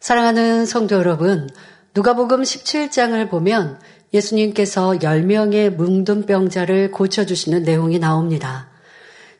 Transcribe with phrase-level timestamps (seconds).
[0.00, 1.50] 사랑하는 성도 여러분,
[1.92, 3.80] 누가복음 17장을 보면
[4.14, 8.68] 예수님께서 10명의 뭉둔병자를 고쳐주시는 내용이 나옵니다.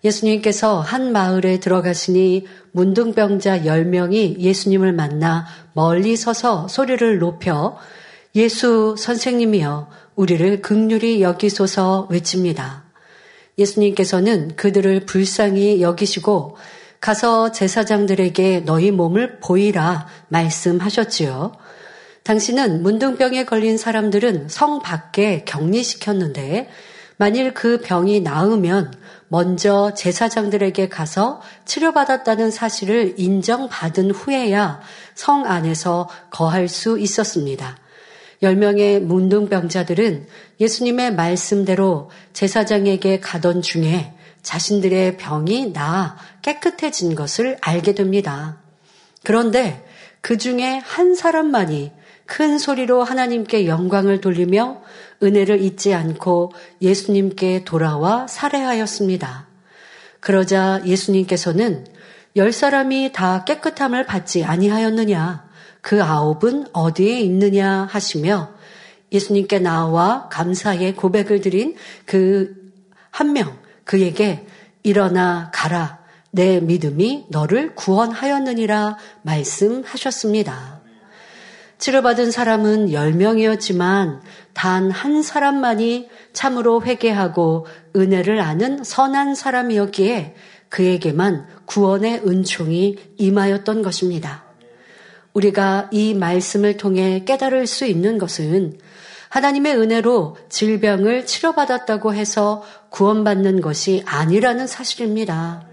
[0.03, 7.77] 예수님께서 한 마을에 들어가시니 문둥병자 10명이 예수님을 만나 멀리 서서 소리를 높여
[8.35, 12.85] 예수 선생님이여 우리를 극률이 여기소서 외칩니다.
[13.59, 16.57] 예수님께서는 그들을 불쌍히 여기시고
[17.01, 21.53] 가서 제사장들에게 너희 몸을 보이라 말씀하셨지요.
[22.25, 26.69] 당신은 문둥병에 걸린 사람들은 성 밖에 격리시켰는데
[27.17, 28.93] 만일 그 병이 나으면
[29.29, 34.81] 먼저 제사장들에게 가서 치료받았다는 사실을 인정받은 후에야
[35.15, 37.77] 성 안에서 거할 수 있었습니다.
[38.43, 40.27] 10명의 문둥병자들은
[40.61, 48.59] 예수님의 말씀대로 제사장에게 가던 중에 자신들의 병이 나아 깨끗해진 것을 알게 됩니다.
[49.25, 49.85] 그런데
[50.21, 51.93] 그 중에 한 사람만이
[52.27, 54.83] 큰 소리로 하나님께 영광을 돌리며
[55.23, 59.47] 은혜를 잊지 않고 예수님께 돌아와 살해하였습니다.
[60.21, 61.87] 그러자 예수님께서는
[62.37, 65.49] 열 사람이 다 깨끗함을 받지 아니하였느냐?
[65.81, 68.51] 그 아홉은 어디에 있느냐 하시며
[69.11, 71.75] 예수님께 나와 감사의 고백을 드린
[72.05, 72.59] 그
[73.19, 73.59] 한 명,
[73.89, 74.47] 그에게
[74.83, 75.99] 일어나 가라.
[76.31, 80.83] 내 믿음이 너를 구원하였느니라 말씀하셨습니다.
[81.79, 84.21] 치료받은 사람은 10명이었지만
[84.53, 90.35] 단 한 사람만이 참으로 회개하고 은혜를 아는 선한 사람이었기에
[90.69, 94.45] 그에게만 구원의 은총이 임하였던 것입니다.
[95.33, 98.79] 우리가 이 말씀을 통해 깨달을 수 있는 것은
[99.29, 105.67] 하나님의 은혜로 질병을 치료받았다고 해서 구원받는 것이 아니라는 사실입니다.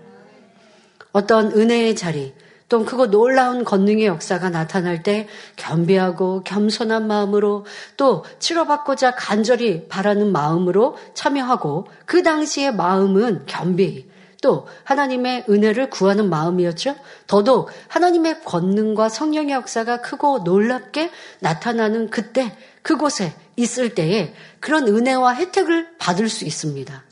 [1.11, 2.33] 어떤 은혜의 자리,
[2.67, 10.97] 또 크고 놀라운 권능의 역사가 나타날 때 겸비하고 겸손한 마음으로 또 치료받고자 간절히 바라는 마음으로
[11.13, 14.09] 참여하고 그 당시의 마음은 겸비,
[14.45, 16.95] 또 하나님의 은혜를 구하는 마음이었죠.
[17.25, 25.97] 더더욱 하나님의 권능과 성령의 역사가 크고 놀랍게 나타나는 그때 그곳에 있을 때에 그런 은혜와 혜택을
[25.97, 27.03] 받을 수 있습니다.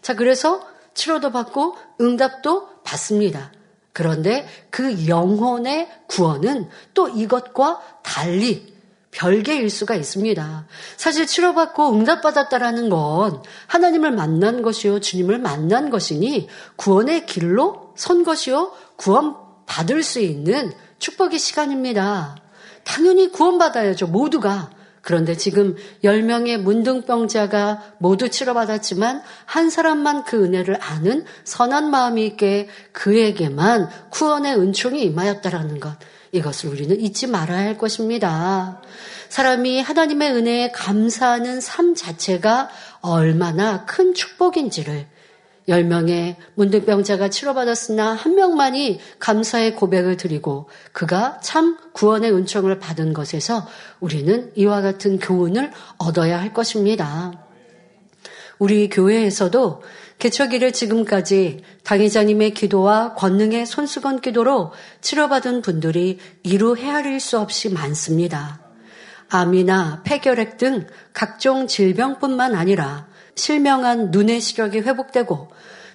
[0.00, 3.52] 자, 그래서 치료도 받고 응답도 받습니다.
[3.92, 8.74] 그런데 그 영혼의 구원은 또 이것과 달리
[9.10, 10.66] 별개 일 수가 있습니다.
[10.96, 20.02] 사실 치료받고 응답받았다라는 건 하나님을 만난 것이요, 주님을 만난 것이니 구원의 길로 선 것이요, 구원받을
[20.02, 22.36] 수 있는 축복의 시간입니다.
[22.84, 24.70] 당연히 구원받아야죠, 모두가.
[25.02, 33.88] 그런데 지금 10명의 문둥병자가 모두 치료받았지만 한 사람만 그 은혜를 아는 선한 마음이 있게 그에게만
[34.10, 35.96] 구원의 은총이 임하였다라는 것.
[36.32, 38.80] 이것을 우리는 잊지 말아야 할 것입니다.
[39.28, 42.68] 사람이 하나님의 은혜에 감사하는 삶 자체가
[43.00, 45.06] 얼마나 큰 축복인지를
[45.68, 53.66] 10명의 문둥병자가 치료받았으나 한 명만이 감사의 고백을 드리고 그가 참 구원의 은총을 받은 것에서
[54.00, 57.46] 우리는 이와 같은 교훈을 얻어야 할 것입니다.
[58.58, 59.82] 우리 교회에서도
[60.20, 68.60] 개척일을 지금까지 당회자님의 기도와 권능의 손수건 기도로 치료받은 분들이 이루 헤아릴 수 없이 많습니다.
[69.30, 75.48] 암이나 폐결핵 등 각종 질병뿐만 아니라 실명한 눈의 시력이 회복되고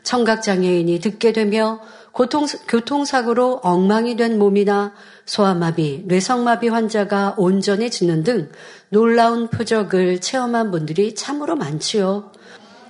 [0.03, 1.79] 청각장애인이 듣게 되며
[2.11, 4.93] 고통, 교통사고로 엉망이 된 몸이나
[5.25, 8.49] 소아마비, 뇌성마비 환자가 온전해지는 등
[8.89, 12.31] 놀라운 표적을 체험한 분들이 참으로 많지요.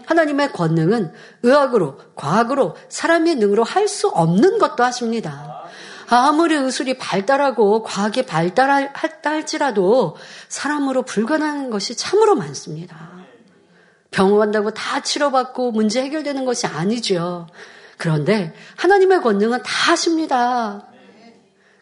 [0.06, 5.64] 하나님의 권능은 의학으로, 과학으로, 사람의 능으로 할 수 없는 것도 하십니다.
[6.08, 10.16] 아무리 의술이 발달하고 과학이 발달했다 할지라도
[10.50, 13.12] 사람으로 불가능한 것이 참으로 많습니다.
[14.12, 17.48] 병원 간다고 다 치료받고 문제 해결되는 것이 아니죠.
[17.98, 20.88] 그런데 하나님의 권능은 다 하십니다.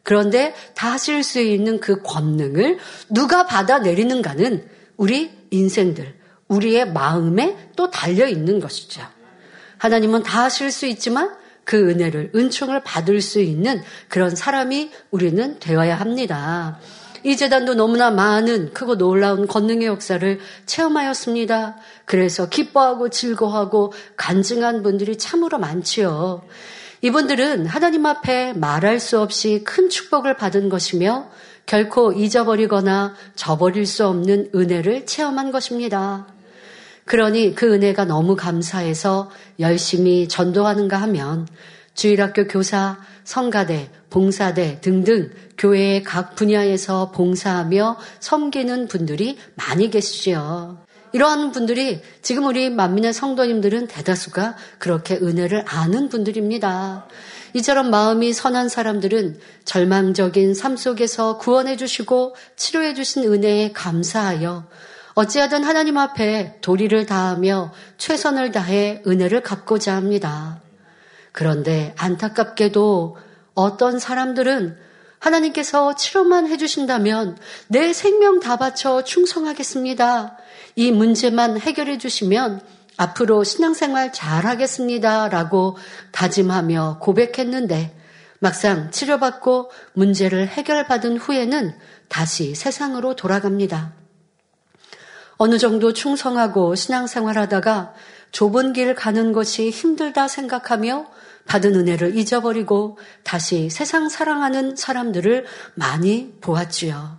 [0.04, 2.80] 그런데 다 하실 수 있는 그 권능을
[3.10, 4.68] 누가 받아내리는가는
[4.98, 6.16] 우리 인생들,
[6.54, 9.02] 우리의 마음에 또 달려 있는 것이죠.
[9.78, 11.36] 하나님은 다 하실 수 있지만
[11.66, 16.80] 그 은혜를, 은총을 받을 수 있는 그런 사람이 우리는 되어야 합니다.
[17.24, 21.78] 이 재단도 너무나 많은 크고 놀라운 권능의 역사를 체험하였습니다.
[22.06, 26.44] 그래서 기뻐하고 즐거워하고 간증한 분들이 참으로 많지요.
[27.02, 31.30] 이분들은 하나님 앞에 말할 수 없이 큰 축복을 받은 것이며
[31.66, 36.33] 결코 잊어버리거나 저버릴 수 없는 은혜를 체험한 것입니다.
[37.06, 39.30] 그러니 그 은혜가 너무 감사해서
[39.60, 41.48] 열심히 전도하는가 하면
[41.94, 50.78] 주일학교 교사, 성가대, 봉사대 등등 교회의 각 분야에서 봉사하며 섬기는 분들이 많이 계시죠.
[51.14, 57.08] 이러한 분들이 지금 우리 만민의 성도님들은 대다수가 그렇게 은혜를 아는 분들입니다.
[57.54, 64.66] 이처럼 마음이 선한 사람들은 절망적인 삶 속에서 구원해 주시고 치료해 주신 은혜에 감사하여
[65.16, 70.62] 어찌하든 하나님 앞에 도리를 다하며 최선을 다해 은혜를 갚고자 합니다.
[71.32, 73.18] 그런데 안타깝게도
[73.54, 74.78] 어떤 사람들은
[75.20, 77.38] 하나님께서 치료만 해주신다면
[77.68, 80.38] 내 생명 다 바쳐 충성하겠습니다.
[80.76, 82.62] 이 문제만 해결해 주시면
[82.98, 85.30] 앞으로 신앙생활 잘 하겠습니다.
[85.30, 85.78] 라고
[86.12, 87.96] 다짐하며 고백했는데
[88.40, 91.74] 막상 치료받고 문제를 해결받은 후에는
[92.10, 94.03] 다시 세상으로 돌아갑니다.
[95.44, 97.94] 어느 정도 충성하고 신앙생활 하다가
[98.32, 101.08] 좁은 길 가는 것이 힘들다 생각하며
[101.48, 105.46] 받은 은혜를 잊어버리고 다시 세상 사랑하는 사람들을
[105.76, 107.18] 많이 보았지요.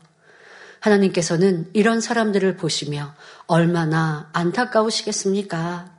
[0.80, 3.14] 하나님께서는 이런 사람들을 보시며
[3.46, 5.90] 얼마나 안타까우시겠습니까?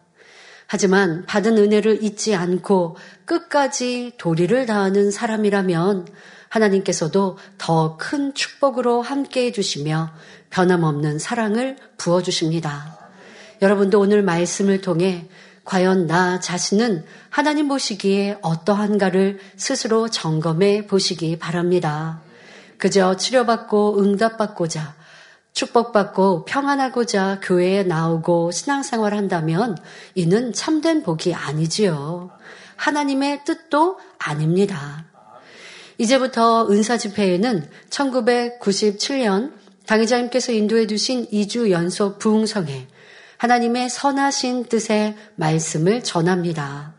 [0.66, 6.07] 하지만 받은 은혜를 잊지 않고 끝까지 도리를 다하는 사람이라면
[6.56, 10.12] 하나님께서도 더 큰 축복으로 함께 해주시며
[10.50, 12.98] 변함없는 사랑을 부어주십니다.
[13.62, 15.28] 여러분도 오늘 말씀을 통해
[15.63, 22.22] 과연 나 자신은 하나님 보시기에 어떠한가를 스스로 점검해 보시기 바랍니다.
[22.78, 24.96] 그저 치료받고 응답받고자
[25.54, 29.78] 축복받고 평안하고자 교회에 나오고 신앙생활 한다면
[30.13, 32.30] 이는 참된 복이 아니지요.
[32.75, 35.06] 하나님의 뜻도 아닙니다.
[35.98, 39.54] 이제부터 은사 집회에는 1997년
[39.86, 42.88] 당의자님께서 인도해 두신 2주 연속 부흥성에
[43.38, 46.94] 하나님의 선하신 뜻의 말씀을 전합니다.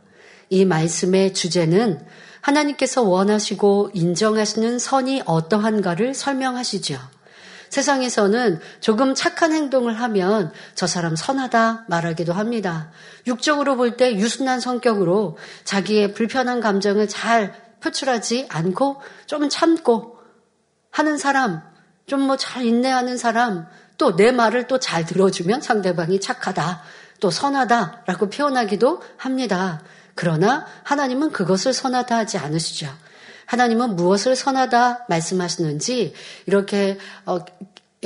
[0.49, 2.01] 이 말씀의 주제는
[2.41, 6.97] 하나님께서 원하시고 인정하시는 선이 어떠한가를 설명하시죠.
[7.71, 12.93] 세상에서는 조금 착한 행동을 하면 저 사람 선하다 말하기도 합니다.
[13.27, 20.19] 육적으로 볼 때 유순한 성격으로 자기의 불편한 감정을 잘 표출하지 않고 좀 참고
[20.91, 21.63] 하는 사람,
[22.07, 23.67] 좀 뭐 잘 인내하는 사람,
[23.99, 26.83] 또 내 말을 또 잘 들어주면 상대방이 착하다,
[27.21, 29.83] 또 선하다라고 표현하기도 합니다.
[30.15, 32.89] 그러나 하나님은 그것을 선하다 하지 않으시죠.
[33.47, 36.15] 하나님은 무엇을 선하다 말씀하시는지
[36.47, 37.39] 이렇게 어,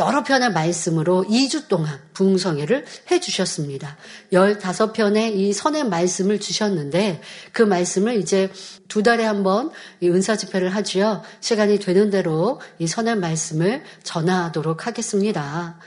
[0.01, 3.99] 여러 편의 말씀으로 2주 동안 부흥성회를 해 주셨습니다.
[4.33, 7.21] 15편의 이 선의 말씀을 주셨는데
[7.53, 8.51] 그 말씀을 이제
[8.89, 9.71] 두 달에 한번
[10.03, 11.23] 은사 집회를 하지요.
[11.41, 15.79] 시간이 되는 대로 이 선의 말씀을 전하도록 하겠습니다.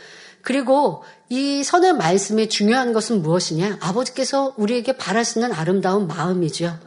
[0.43, 3.79] 그리고 이 선의 말씀의 중요한 것은 무엇이냐?
[3.81, 6.77] 아버지께서 우리에게 바라시는 아름다운 마음이죠.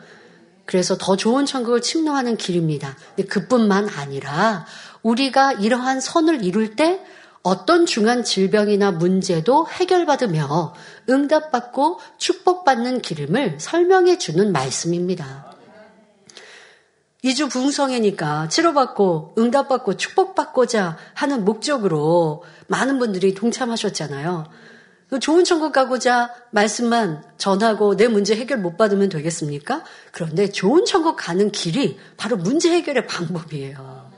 [0.65, 2.97] 그래서 더 좋은 천국을 침노하는 길입니다.
[3.29, 4.65] 그뿐만 아니라
[5.03, 7.01] 우리가 이러한 선을 이룰 때
[7.47, 10.75] 어떤 중한 질병이나 문제도 해결받으며
[11.09, 15.55] 응답받고 축복받는 기름을 설명해 주는 말씀입니다.
[17.23, 24.51] 이주 부흥성회니까 치료받고 응답받고 축복받고자 하는 목적으로 많은 분들이 동참하셨잖아요.
[25.21, 29.85] 좋은 천국 가고자 말씀만 전하고 내 문제 해결 못 받으면 되겠습니까?
[30.11, 34.16] 그런데 좋은 천국 가는 길이 바로 문제 해결의 방법이에요.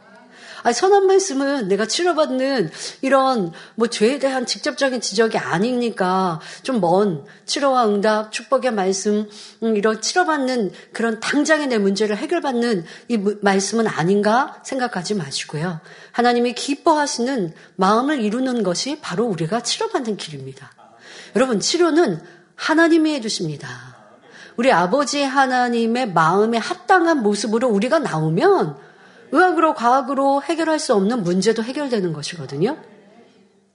[0.63, 2.71] 아니, 선한 말씀은 내가 치료받는
[3.03, 9.29] 이런 뭐 죄에 대한 직접적인 지적이 아니니까 좀 먼 치료와 응답, 축복의 말씀,
[9.63, 15.81] 음, 이런 치료받는 그런 당장의 내 문제를 해결받는 이 말씀은 아닌가 생각하지 마시고요.
[16.13, 20.71] 하나님이 기뻐하시는 마음을 이루는 것이 바로 우리가 치료받는 길입니다.
[21.37, 22.21] 여러분, 치료는
[22.55, 23.97] 하나님이 해주십니다.
[24.57, 28.77] 우리 아버지 하나님의 마음에 합당한 모습으로 우리가 나오면
[29.33, 32.79] 의학으로 과학으로 해결할 수 없는 문제도 해결되는 것이거든요.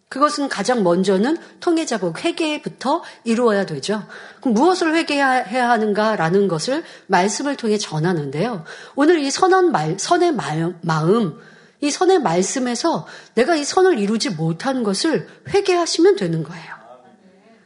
[0.10, 4.04] 그것은 가장 먼저는 통해자복 회계부터 이루어야 되죠.
[4.42, 8.64] 그럼 무엇을 회개해야 하는가라는 것을 말씀을 통해 전하는데요.
[8.96, 11.40] 오늘 이 선한 말, 선의 마음,
[11.82, 16.74] 이 선의 말씀에서 내가 이 선을 이루지 못한 것을 회개하시면 되는 거예요.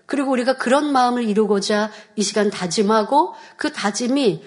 [0.06, 4.41] 그리고 우리가 그런 마음을 이루고자 이 시간 다짐하고 그 다짐이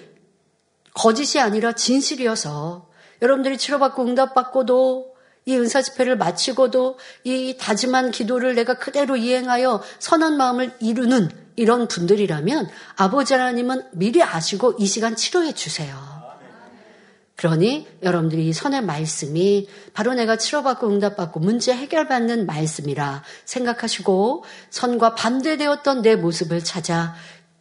[0.95, 2.89] 거짓이 아니라 진실이어서
[3.21, 5.11] 여러분들이 치료받고 응답받고도
[5.45, 12.69] 이 은사 집회를 마치고도 이 다짐한 기도를 내가 그대로 이행하여 선한 마음을 이루는 이런 분들이라면
[12.95, 16.21] 아버지 하나님은 미리 아시고 이 시간 치료해 주세요.
[17.35, 26.03] 그러니 여러분들이 이 선의 말씀이 바로 내가 치료받고 응답받고 문제 해결받는 말씀이라 생각하시고 선과 반대되었던
[26.03, 27.15] 내 모습을 찾아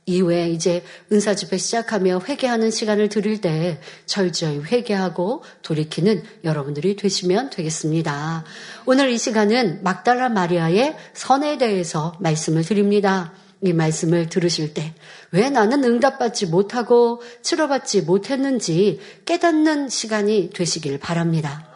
[0.06, 8.44] 이후에 이제 은사 집회 시작하며 회개하는 시간을 드릴 때 철저히 회개하고 돌이키는 여러분들이 되시면 되겠습니다.
[8.86, 13.32] 오늘 이 시간은 막달라 마리아의 선에 대해서 말씀을 드립니다.
[13.62, 14.94] 이 말씀을 들으실 때
[15.32, 21.66] 왜 나는 응답받지 못하고 치료받지 못했는지 깨닫는 시간이 되시길 바랍니다.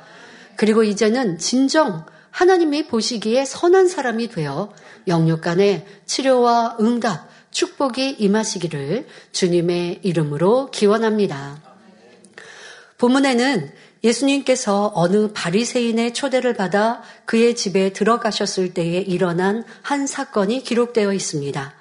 [0.56, 4.72] 그리고 이제는 진정 하나님이 보시기에 선한 사람이 되어
[5.06, 11.62] 영육 간의 치료와 응답, 축복이 임하시기를 주님의 이름으로 기원합니다.
[12.98, 21.74] 본문에는 예수님께서 어느 바리새인의 초대를 받아 그의 집에 들어가셨을 때에 일어난 한 사건이 기록되어 있습니다.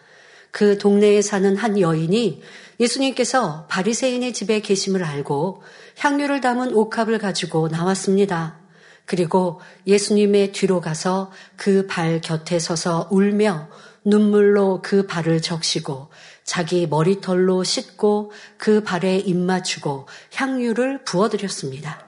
[0.52, 2.44] 그 동네에 사는 한 여인이
[2.80, 5.64] 예수님께서 바리새인의 집에 계심을 알고
[5.98, 8.60] 향유를 담은 옥합을 가지고 나왔습니다.
[9.06, 13.70] 그리고 예수님의 뒤로 가서 그 발 곁에 서서 울며
[14.06, 16.10] 눈물로 그 발을 적시고
[16.44, 22.06] 자기 머리털로 씻고 그 발에 입 맞추고 향유를 부어드렸습니다.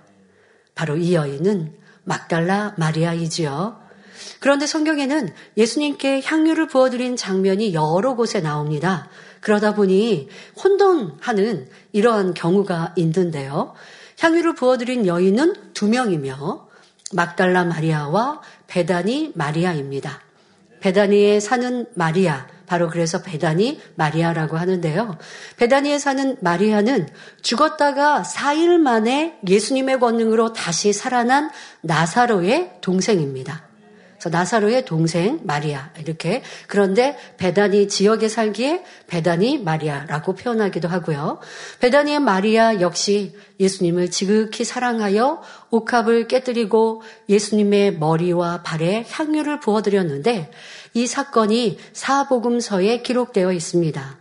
[0.75, 1.73] 바로 이 여인은
[2.03, 3.81] 막달라 마리아이지요.
[4.39, 9.09] 그런데 성경에는 예수님께 향유를 부어드린 장면이 여러 곳에 나옵니다.
[9.41, 10.29] 그러다 보니
[10.61, 13.73] 혼돈하는 이러한 경우가 있는데요.
[14.19, 16.67] 향유를 부어드린 여인은 두 명이며
[17.13, 20.24] 막달라 마리아와 베다니 마리아입니다.
[20.85, 25.17] 베다니에 사는 마리아, 바로 그래서 베다니 마리아라고 하는데요.
[25.57, 27.09] 베다니에 사는 마리아는
[27.41, 31.49] 죽었다가 4일 만에 예수님의 권능으로 다시 살아난
[31.81, 33.64] 나사로의 동생입니다.
[34.29, 41.39] 나사로의 동생 마리아 이렇게 그런데 베다니 지역에 살기에 베다니 마리아라고 표현하기도 하고요.
[41.79, 50.51] 베다니의 마리아 역시 예수님을 지극히 사랑하여 옥합을 깨뜨리고 예수님의 머리와 발에 향유를 부어드렸는데
[50.93, 54.17] 이 사건이 사복음서에 기록되어 있습니다.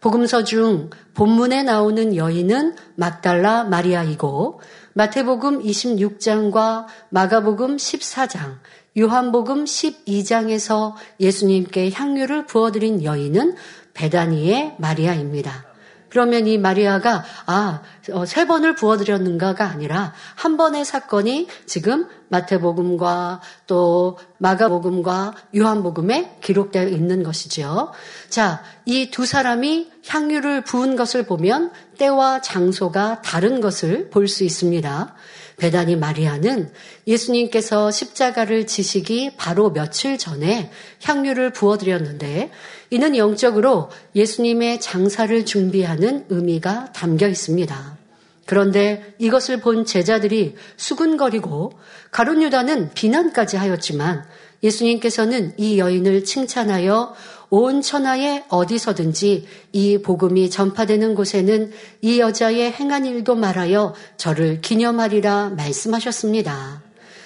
[0.00, 4.60] 복음서 중 본문에 나오는 여인은 막달라 마리아이고
[4.92, 8.58] 마태복음 26장과 마가복음 14장,
[8.98, 13.56] 요한복음 12장에서 예수님께 향유를 부어드린 여인은
[13.92, 15.66] 베다니의 마리아입니다.
[16.08, 24.16] 그러면 이 마리아가 아, 어, 세 번을 부어드렸는가가 아니라 한 번의 사건이 지금 마태복음과 또
[24.38, 27.92] 마가복음과 요한복음에 기록되어 있는 것이지요.
[28.30, 35.14] 자, 이 두 사람이 향유를 부은 것을 보면 때와 장소가 다른 것을 볼 수 있습니다.
[35.56, 36.70] 베다니 마리아는
[37.06, 40.70] 예수님께서 십자가를 지시기 바로 며칠 전에
[41.02, 42.50] 향유를 부어드렸는데
[42.90, 47.96] 이는 영적으로 예수님의 장사를 준비하는 의미가 담겨 있습니다.
[48.44, 51.72] 그런데 이것을 본 제자들이 수군거리고
[52.12, 54.24] 가룟 유다는 비난까지 하였지만
[54.62, 57.14] 예수님께서는 이 여인을 칭찬하여
[57.50, 61.72] 온 천하에 어디서든지 이 복음이 전파되는 곳에는
[62.02, 66.82] 이 여자의 행한 일도 말하여 저를 기념하리라 말씀하셨습니다.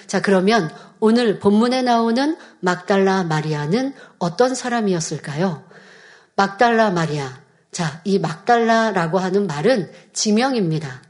[0.07, 5.63] 자, 그러면 오늘 본문에 나오는 막달라 마리아는 어떤 사람이었을까요?
[6.35, 7.39] 막달라 마리아.
[7.71, 11.01] 자, 이 막달라라고 하는 말은 지명입니다.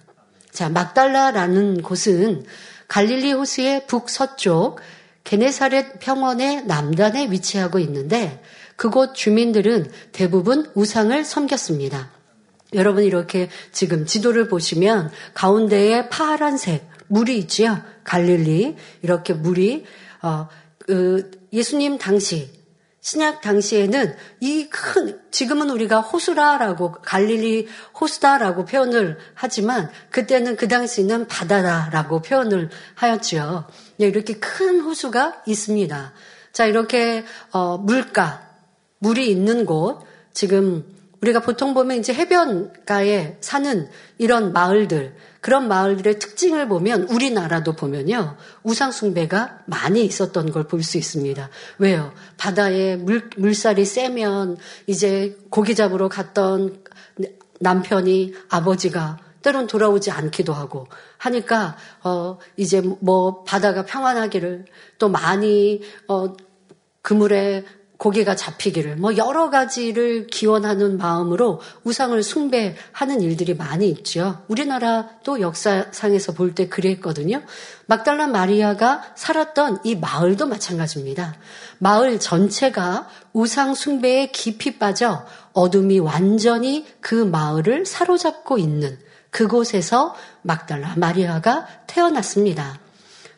[0.51, 2.45] 자, 막달라라는 곳은
[2.87, 4.79] 갈릴리 호수의 북서쪽
[5.23, 8.41] 게네사렛 평원의 남단에 위치하고 있는데
[8.81, 12.09] 그곳 주민들은 대부분 우상을 섬겼습니다.
[12.73, 17.79] 여러분 이렇게 지금 지도를 보시면 가운데에 파란색 물이 있지요.
[18.03, 19.85] 갈릴리 이렇게 물이
[20.23, 20.47] 어,
[20.79, 22.49] 그 예수님 당시
[23.01, 27.67] 신약 당시에는 이 큰 지금은 우리가 호수라라고 갈릴리
[27.99, 33.67] 호수다라고 표현을 하지만 그때는 그 당시는 바다다라고 표현을 하였죠.
[33.97, 36.13] 네, 이렇게 큰 호수가 있습니다.
[36.51, 38.50] 자 이렇게 어, 물가
[39.01, 40.85] 물이 있는 곳, 지금
[41.21, 48.37] 우리가 보통 보면 이제 해변가에 사는 이런 마을들, 그런 마을들의 특징을 보면 우리나라도 보면요.
[48.63, 51.49] 우상숭배가 많이 있었던 걸 볼 수 있습니다.
[51.79, 52.11] 왜요?
[52.37, 56.83] 바다에 물, 물살이 세면 이제 고기 잡으러 갔던
[57.59, 64.65] 남편이 아버지가 때론 돌아오지 않기도 하고 하니까 어 이제 뭐 바다가 평안하기를
[64.99, 66.35] 또 많이 어
[67.01, 67.63] 그물에
[68.01, 74.41] 고개가 잡히기를 뭐 여러 가지를 기원하는 마음으로 우상을 숭배하는 일들이 많이 있죠.
[74.47, 77.43] 우리나라도 역사상에서 볼 때 그랬거든요.
[77.85, 81.35] 막달라 마리아가 살았던 이 마을도 마찬가지입니다.
[81.77, 88.97] 마을 전체가 우상 숭배에 깊이 빠져 어둠이 완전히 그 마을을 사로잡고 있는
[89.29, 92.79] 그곳에서 막달라 마리아가 태어났습니다.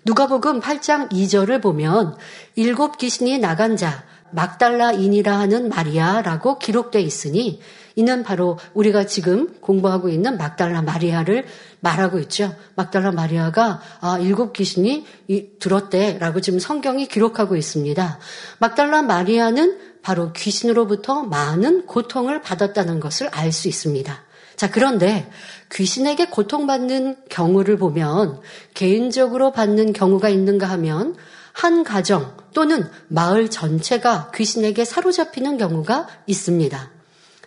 [0.05, 2.15] 누가복음 8장 2절을 보면
[2.55, 7.61] 일곱 귀신이 나간 자 막달라인이라 하는 마리아라고 기록되어 있으니
[7.95, 11.45] 이는 바로 우리가 지금 공부하고 있는 막달라 마리아를
[11.79, 12.55] 말하고 있죠.
[12.75, 15.05] 막달라 마리아가 아, 일곱 귀신이
[15.59, 18.19] 들었대라고 지금 성경이 기록하고 있습니다.
[18.59, 24.23] 막달라 마리아는 바로 귀신으로부터 많은 고통을 받았다는 것을 알 수 있습니다.
[24.55, 25.29] 자, 그런데
[25.71, 28.39] 귀신에게 고통받는 경우를 보면
[28.73, 31.15] 개인적으로 받는 경우가 있는가 하면
[31.53, 36.91] 한 가정 또는 마을 전체가 귀신에게 사로잡히는 경우가 있습니다.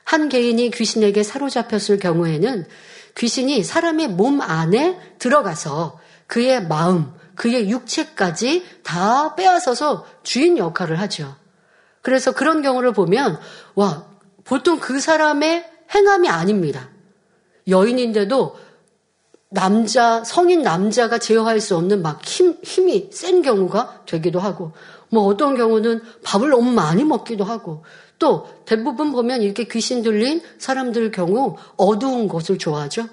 [0.04, 2.66] 한 개인이 귀신에게 사로잡혔을 경우에는
[3.16, 11.36] 귀신이 사람의 몸 안에 들어가서 그의 마음, 그의 육체까지 다 빼앗아서 주인 역할을 하죠.
[12.02, 13.38] 그래서 그런 경우를 보면,
[13.74, 14.06] 와,
[14.44, 16.88] 보통 그 사람의 행함이 아닙니다.
[17.68, 18.56] 여인인데도
[19.56, 24.72] 남자, 성인 남자가 제어할 수 없는 막 힘, 힘이 센 경우가 되기도 하고,
[25.08, 27.82] 뭐 어떤 경우는 밥을 너무 많이 먹기도 하고,
[28.18, 33.08] 또 대부분 보면 이렇게 귀신 들린 사람들 경우 어두운 곳을 좋아하죠.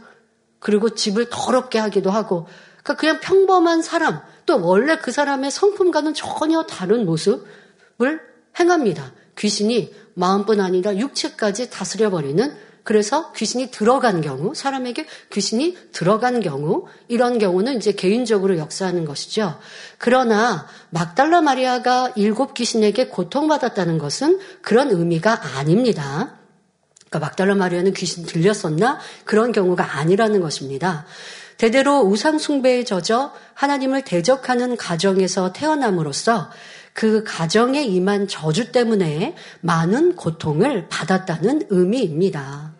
[0.59, 2.47] 그리고 집을 더럽게 하기도 하고
[2.83, 8.21] 그러니까 그냥 평범한 사람 또 원래 그 사람의 성품과는 전혀 다른 모습을
[8.57, 9.11] 행합니다.
[9.37, 17.39] 귀신이 마음뿐 아니라 육체까지 다스려 버리는 그래서 귀신이 들어간 경우, 사람에게 귀신이 들어간 경우, 이런
[17.39, 19.57] 경우는 이제 개인적으로 역사하는 것이죠.
[19.97, 26.35] 그러나 막달라 마리아가 일곱 귀신에게 고통받았다는 것은 그런 의미가 아닙니다.
[27.09, 28.99] 그러니까 막달라 마리아는 귀신 들렸었나?
[29.23, 31.05] 그런 경우가 아니라는 것입니다.
[31.57, 36.49] 대대로 우상숭배에 젖어 하나님을 대적하는 가정에서 태어남으로써
[36.93, 42.72] 그 가정에 임한 저주 때문에 많은 고통을 받았다는 의미입니다.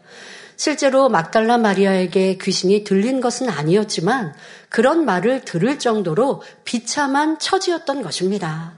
[0.63, 4.34] 실제로 막달라 마리아에게 귀신이 들린 것은 아니었지만
[4.70, 8.72] 그런 말을 들을 정도로 비참한 처지였던 것입니다.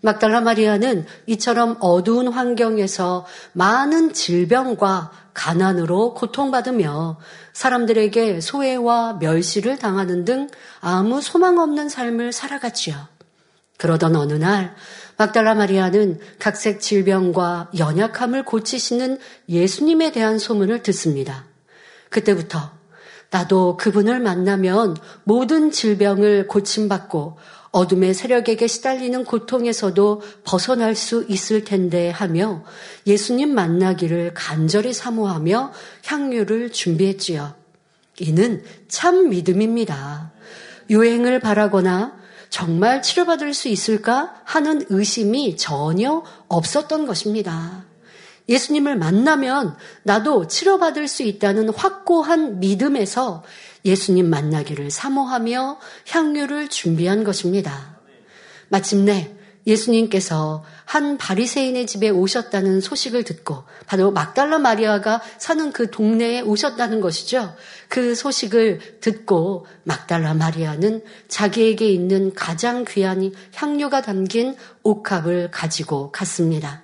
[0.00, 7.20] 막달라 마리아는 이처럼 어두운 환경에서 많은 질병과 가난으로 고통받으며
[7.52, 10.48] 사람들에게 소외와 멸시를 당하는 등
[10.80, 12.96] 아무 소망 없는 삶을 살아갔지요.
[13.78, 14.74] 그러던 어느 날
[15.22, 21.44] 막달라 마리아는 각색 질병과 연약함을 고치시는 예수님에 대한 소문을 듣습니다.
[22.08, 22.72] 그때부터
[23.30, 27.38] 나도 그분을 만나면 모든 질병을 고침받고
[27.70, 32.64] 어둠의 세력에게 시달리는 고통에서도 벗어날 수 있을 텐데 하며
[33.06, 35.72] 예수님 만나기를 간절히 사모하며
[36.04, 37.54] 향유를 준비했지요.
[38.18, 40.32] 이는 참 믿음입니다.
[40.90, 42.21] 유행을 바라거나
[42.52, 47.86] 정말 치료받을 수 있을까 하는 의심이 전혀 없었던 것입니다.
[48.46, 53.42] 예수님을 만나면 나도 치료받을 수 있다는 확고한 믿음에서
[53.86, 55.78] 예수님 만나기를 사모하며
[56.10, 57.96] 향유를 준비한 것입니다.
[58.68, 59.34] 마침내
[59.66, 67.54] 예수님께서 한 바리새인의 집에 오셨다는 소식을 듣고 바로 막달라 마리아가 사는 그 동네에 오셨다는 것이죠.
[67.88, 76.82] 그 소식을 듣고 막달라 마리아는 자기에게 있는 가장 귀한 향료가 담긴 옥합을 가지고 갔습니다.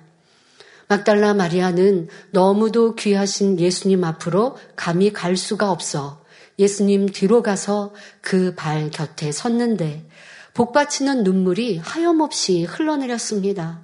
[0.86, 6.24] 막달라 마리아는 너무도 귀하신 예수님 앞으로 감히 갈 수가 없어
[6.58, 10.06] 예수님 뒤로 가서 그 발 곁에 섰는데
[10.54, 13.82] 복받치는 눈물이 하염없이 흘러내렸습니다.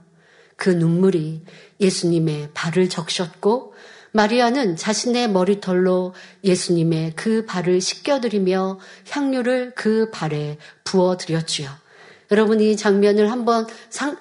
[0.57, 1.43] 그 눈물이
[1.81, 3.75] 예수님의 발을 적셨고
[4.13, 8.79] 마리아는 자신의 머리털로 예수님의 그 발을 씻겨드리며
[9.11, 11.69] 향유를 그 발에 부어드렸지요.
[12.31, 14.17] 여러분 이 장면을 한번 상,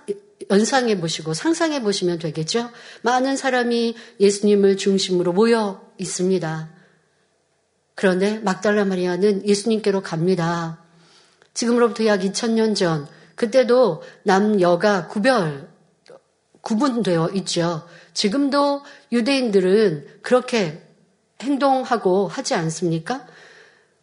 [0.50, 2.72] 연상해 보시고 상상해 보시면 되겠죠?
[3.04, 6.70] 많은 사람이 예수님을 중심으로 모여 있습니다.
[7.96, 10.83] 그런데 막달라 마리아는 예수님께로 갑니다.
[11.54, 15.70] 지금으로부터 약 2000년 전, 그때도 남여가 구별,
[16.62, 17.88] 구분되어 있죠.
[18.14, 20.82] 지금도 유대인들은 그렇게
[21.42, 23.26] 행동하고 하지 않습니까?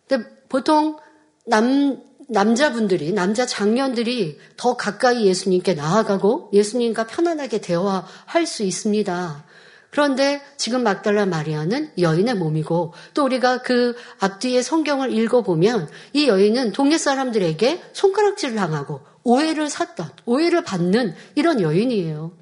[0.07, 0.99] 근데 보통
[1.47, 9.45] 남, 남자분들이, 남자 장년들이 더 가까이 예수님께 나아가고 예수님과 편안하게 대화할 수 있습니다.
[9.91, 16.97] 그런데 지금 막달라 마리아는 여인의 몸이고 또 우리가 그 앞뒤에 성경을 읽어보면 이 여인은 동네
[16.97, 22.33] 사람들에게 손가락질을 당하고 오해를 샀던, 오해를 받는 이런 여인이에요.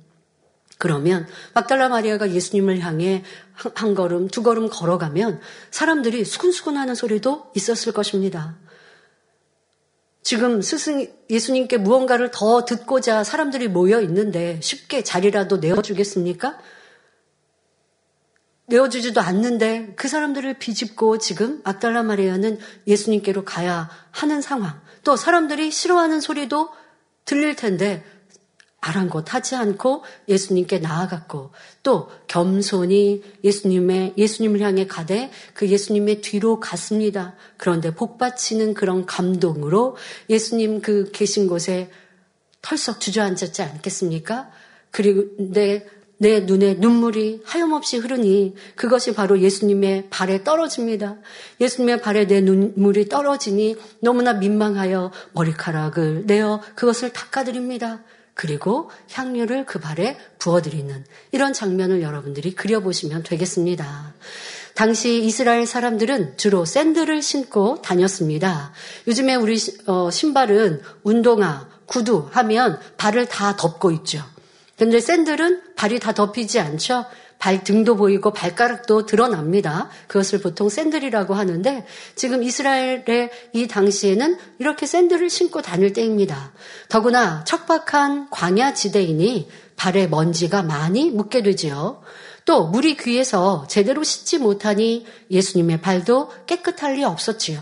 [0.76, 3.24] 그러면 막달라 마리아가 예수님을 향해
[3.74, 8.56] 한 걸음, 두 걸음 걸어가면 사람들이 수근수근 하는 소리도 있었을 것입니다.
[10.22, 16.58] 지금 스승 예수님께 무언가를 더 듣고자 사람들이 모여 있는데 쉽게 자리라도 내어주겠습니까?
[18.68, 24.80] 내어주지도 않는데 그 사람들을 비집고 지금 악달라 마리아는 예수님께로 가야 하는 상황.
[25.04, 26.68] 또 사람들이 싫어하는 소리도
[27.24, 28.04] 들릴 텐데
[28.80, 31.50] 아랑곳하지 않고 예수님께 나아갔고
[31.82, 37.34] 또 겸손히 예수님의 예수님을 향해 가되 그 예수님의 뒤로 갔습니다.
[37.56, 39.96] 그런데 복받치는 그런 감동으로
[40.30, 41.90] 예수님 그 계신 곳에
[42.62, 44.50] 털썩 주저앉았지 않겠습니까?
[44.90, 45.86] 그리고 내,
[46.18, 51.16] 내 눈에 눈물이 하염없이 흐르니 그것이 바로 예수님의 발에 떨어집니다.
[51.60, 58.02] 예수님의 발에 내 눈물이 떨어지니 너무나 민망하여 머리카락을 내어 그것을 닦아드립니다.
[58.34, 64.14] 그리고 향유를 그 발에 부어드리는 이런 장면을 여러분들이 그려보시면 되겠습니다.
[64.74, 68.72] 당시 이스라엘 사람들은 주로 샌들을 신고 다녔습니다.
[69.08, 74.22] 요즘에 우리 어, 신발은 운동화, 구두 하면 발을 다 덮고 있죠.
[74.78, 77.04] 근데 샌들은 발이 다 덮이지 않죠.
[77.38, 79.88] 발등도 보이고 발가락도 드러납니다.
[80.08, 81.86] 그것을 보통 샌들이라고 하는데
[82.16, 86.52] 지금 이스라엘의 이 당시에는 이렇게 샌들을 신고 다닐 때입니다.
[86.88, 92.02] 더구나 척박한 광야 지대이니 발에 먼지가 많이 묻게 되지요.
[92.44, 97.60] 또 물이 귀해서 제대로 씻지 못하니 예수님의 발도 깨끗할 리 없었지요.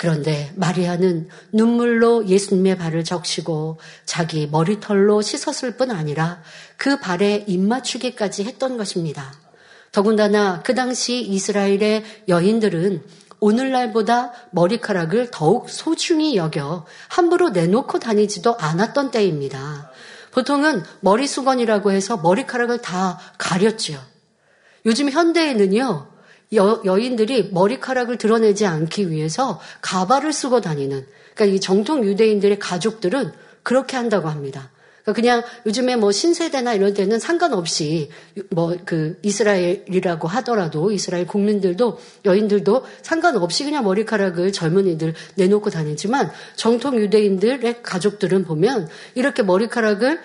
[0.00, 6.40] 그런데 마리아는 눈물로 예수님의 발을 적시고 자기 머리털로 씻었을 뿐 아니라
[6.78, 9.34] 그 발에 입맞추기까지 했던 것입니다.
[9.92, 13.02] 더군다나 그 당시 이스라엘의 여인들은
[13.40, 19.90] 오늘날보다 머리카락을 더욱 소중히 여겨 함부로 내놓고 다니지도 않았던 때입니다.
[20.30, 24.00] 보통은 머리 수건이라고 해서 머리카락을 다 가렸지요.
[24.86, 26.06] 요즘 현대에는요,
[26.54, 33.32] 여, 여인들이 머리카락을 드러내지 않기 위해서 가발을 쓰고 다니는 그러니까 이 정통 유대인들의 가족들은
[33.62, 34.70] 그렇게 한다고 합니다.
[35.02, 38.10] 그러니까 그냥 요즘에 뭐 신세대나 이런 데는 상관없이
[38.50, 47.82] 뭐 그 이스라엘이라고 하더라도 이스라엘 국민들도 여인들도 상관없이 그냥 머리카락을 젊은이들 내놓고 다니지만 정통 유대인들의
[47.82, 50.20] 가족들은 보면 이렇게 머리카락을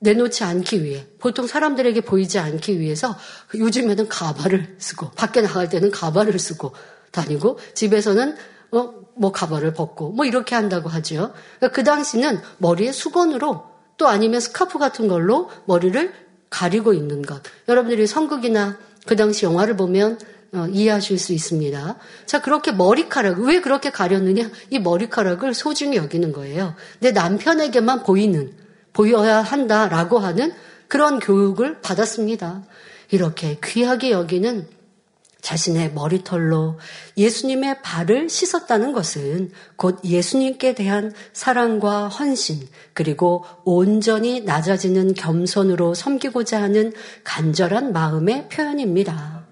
[0.00, 3.16] 내놓지 않기 위해 보통 사람들에게 보이지 않기 위해서
[3.54, 6.72] 요즘에는 가발을 쓰고 밖에 나갈 때는 가발을 쓰고
[7.10, 8.36] 다니고 집에서는
[8.72, 11.32] 어, 뭐 가발을 벗고 뭐 이렇게 한다고 하죠.
[11.58, 13.64] 그러니까 그 당시는 머리에 수건으로
[13.96, 16.12] 또 아니면 스카프 같은 걸로 머리를
[16.50, 17.42] 가리고 있는 것.
[17.68, 20.18] 여러분들이 성극이나 그 당시 영화를 보면
[20.52, 21.96] 어, 이해하실 수 있습니다.
[22.24, 24.50] 자, 그렇게 머리카락, 왜 그렇게 가렸느냐?
[24.70, 26.74] 이 머리카락을 소중히 여기는 거예요.
[27.00, 28.54] 내 남편에게만 보이는
[28.98, 30.52] 보여야 한다라고 하는
[30.88, 32.64] 그런 교육을 받았습니다.
[33.12, 34.66] 이렇게 귀하게 여기는
[35.40, 36.80] 자신의 머리털로
[37.16, 46.92] 예수님의 발을 씻었다는 것은 곧 예수님께 대한 사랑과 헌신, 그리고 온전히 낮아지는 겸손으로 섬기고자 하는
[47.22, 49.46] 간절한 마음의 표현입니다.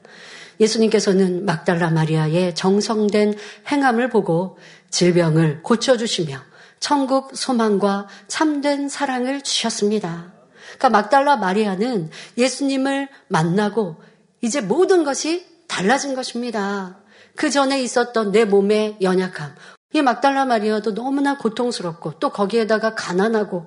[0.59, 3.35] 예수님께서는 막달라 마리아의 정성된
[3.71, 4.59] 행함을 보고
[4.91, 10.33] 질병을 고쳐주시며 천국 소망과 참된 사랑을 주셨습니다.
[10.77, 13.97] 그러니까 막달라 마리아는 예수님을 만나고
[14.43, 16.99] 이제 모든 것이 달라진 것입니다.
[17.35, 19.55] 그 전에 있었던 내 몸의 연약함.
[19.93, 23.67] 이 막달라 마리아도 너무나 고통스럽고 또 거기에다가 가난하고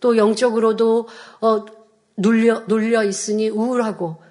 [0.00, 1.08] 또 영적으로도
[1.40, 1.64] 어,
[2.16, 4.22] 눌려, 눌려 있으니 우울하고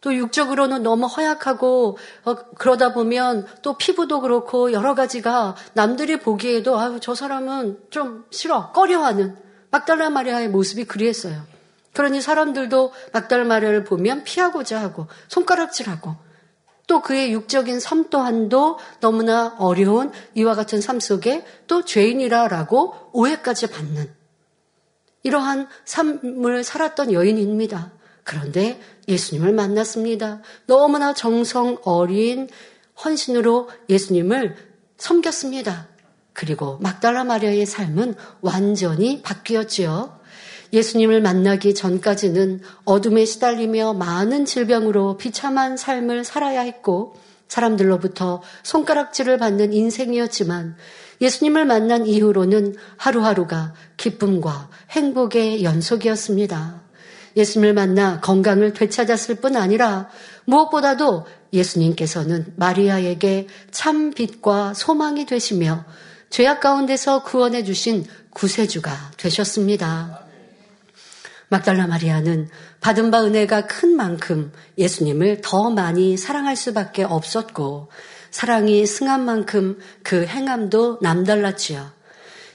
[0.00, 6.98] 또 육적으로는 너무 허약하고 어, 그러다 보면 또 피부도 그렇고 여러 가지가 남들이 보기에도 아유
[7.00, 9.36] 저 사람은 좀 싫어 꺼려하는
[9.70, 11.42] 막달라 마리아의 모습이 그리했어요.
[11.94, 16.14] 그러니 사람들도 막달라 마리아를 보면 피하고자 하고 손가락질하고
[16.86, 24.14] 또 그의 육적인 삶 또한도 너무나 어려운 이와 같은 삶 속에 또 죄인이라라고 오해까지 받는
[25.22, 27.92] 이러한 삶을 살았던 여인입니다.
[28.22, 30.42] 그런데 예수님을 만났습니다.
[30.66, 32.48] 너무나 정성 어린
[33.02, 34.56] 헌신으로 예수님을
[34.98, 35.88] 섬겼습니다.
[36.32, 40.18] 그리고 막달라 마리아의 삶은 완전히 바뀌었지요.
[40.72, 47.16] 예수님을 만나기 전까지는 어둠에 시달리며 많은 질병으로 비참한 삶을 살아야 했고
[47.48, 50.76] 사람들로부터 손가락질을 받는 인생이었지만
[51.20, 56.87] 예수님을 만난 이후로는 하루하루가 기쁨과 행복의 연속이었습니다.
[57.36, 60.08] 예수님을 만나 건강을 되찾았을 뿐 아니라
[60.44, 65.84] 무엇보다도 예수님께서는 마리아에게 참 빛과 소망이 되시며
[66.30, 70.24] 죄악 가운데서 구원해 주신 구세주가 되셨습니다.
[71.48, 72.48] 막달라 마리아는
[72.80, 77.88] 받은 바 은혜가 큰 만큼 예수님을 더 많이 사랑할 수밖에 없었고
[78.30, 81.97] 사랑이 승한 만큼 그 행함도 남달랐지요.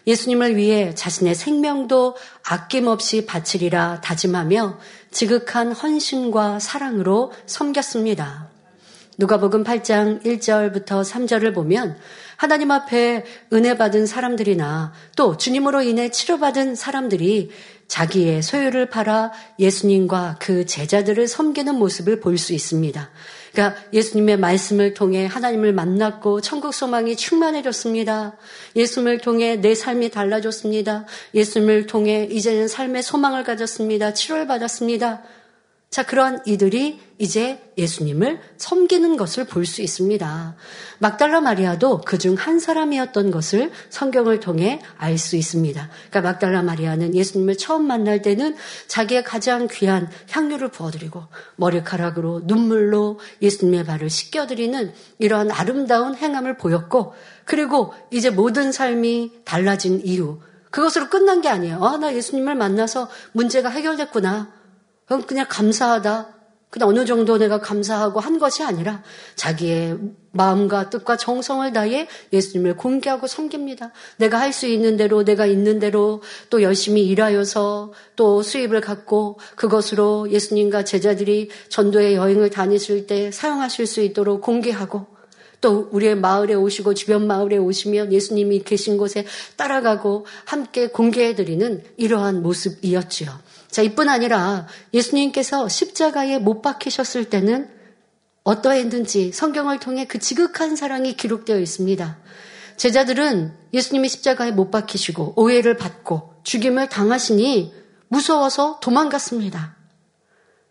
[0.06, 2.16] 예수님을 위해 자신의 생명도
[2.48, 4.80] 아낌없이 바치리라 다짐하며
[5.12, 8.50] 지극한 헌신과 사랑으로 섬겼습니다.
[9.18, 11.98] 누가복음 8장 1절부터 3절을 보면
[12.36, 17.52] 하나님 앞에 은혜 받은 사람들이나 또 주님으로 인해 치료받은 사람들이
[17.88, 23.10] 자기의 소유를 팔아 예수님과 그 제자들을 섬기는 모습을 볼 수 있습니다.
[23.54, 28.36] 그러니까 예수님의 말씀을 통해 하나님을 만났고 천국 소망이 충만해졌습니다.
[28.76, 31.06] 예수님을 통해 내 삶이 달라졌습니다.
[31.36, 34.14] 예수님을 통해 이제는 삶의 소망을 가졌습니다.
[34.14, 35.22] 치료를 받았습니다.
[35.94, 40.56] 자, 그러한 이들이 이제 예수님을 섬기는 것을 볼 수 있습니다.
[40.98, 45.90] 막달라 마리아도 그 중 한 사람이었던 것을 성경을 통해 알 수 있습니다.
[46.10, 48.56] 그러니까 막달라 마리아는 예수님을 처음 만날 때는
[48.88, 51.26] 자기의 가장 귀한 향유를 부어드리고
[51.58, 57.14] 머리카락으로 눈물로 예수님의 발을 씻겨드리는 이러한 아름다운 행함을 보였고
[57.46, 60.40] 그리고 이제 모든 삶이 달라진 이유
[60.72, 61.84] 그것으로 끝난 게 아니에요.
[61.86, 64.63] 아, 나 예수님을 만나서 문제가 해결됐구나.
[65.06, 66.34] 그럼 그냥 감사하다.
[66.74, 69.04] 그냥 어느 정도 내가 감사하고 한 것이 아니라
[69.36, 70.00] 자기의
[70.32, 73.92] 마음과 뜻과 정성을 다해 예수님을 공개하고 섬깁니다.
[74.18, 80.32] 내가 할 수 있는 대로 내가 있는 대로 또 열심히 일하여서 또 수입을 갖고 그것으로
[80.32, 85.06] 예수님과 제자들이 전도의 여행을 다니실 때 사용하실 수 있도록 공개하고
[85.62, 93.30] 또 우리의 마을에 오시고 주변 마을에 오시면 예수님이 계신 곳에 따라가고 함께 공개해드리는 이러한 모습이었지요.
[93.74, 97.72] 자, 이뿐 아니라 예수님께서 십자가에 못 박히셨을 때는
[98.44, 102.20] 어떠했는지 성경을 통해 그 지극한 사랑이 기록되어 있습니다.
[102.78, 107.74] 제자들은 예수님이 십자가에 못 박히시고 오해를 받고 죽임을 당하시니
[108.10, 109.76] 무서워서 도망갔습니다.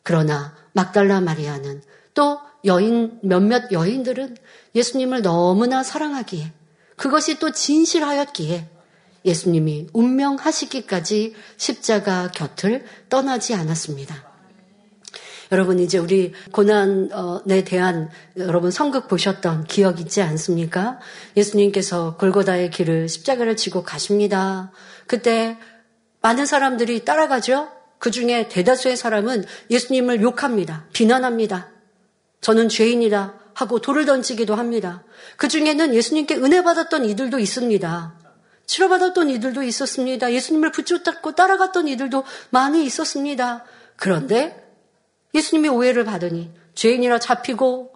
[0.04, 1.82] 그러나 막달라 마리아는
[2.14, 4.36] 또 여인, 몇몇 여인들은
[4.76, 6.52] 예수님을 너무나 사랑하기에
[6.94, 8.68] 그것이 또 진실하였기에
[9.24, 14.32] 예수님이 운명하시기까지 십자가 곁을 떠나지 않았습니다.
[15.52, 18.08] 여러분 이제 우리 고난에 대한
[18.38, 20.98] 여러분 성극 보셨던 기억 있지 않습니까?
[21.36, 24.72] 예수님께서 골고다의 길을 십자가를 지고 가십니다.
[25.06, 25.58] 그때
[26.22, 27.68] 많은 사람들이 따라가죠.
[27.98, 30.86] 그 중에 대다수의 사람은 예수님을 욕합니다.
[30.94, 31.68] 비난합니다.
[32.40, 35.04] 저는 죄인이다 하고 돌을 던지기도 합니다.
[35.36, 38.21] 그 중에는 예수님께 은혜 받았던 이들도 있습니다.
[38.72, 40.32] 치료받았던 이들도 있었습니다.
[40.32, 43.64] 예수님을 붙잡고 따라갔던 이들도 많이 있었습니다.
[43.96, 44.66] 그런데
[45.34, 47.92] 예수님이 오해를 받으니 죄인이라 잡히고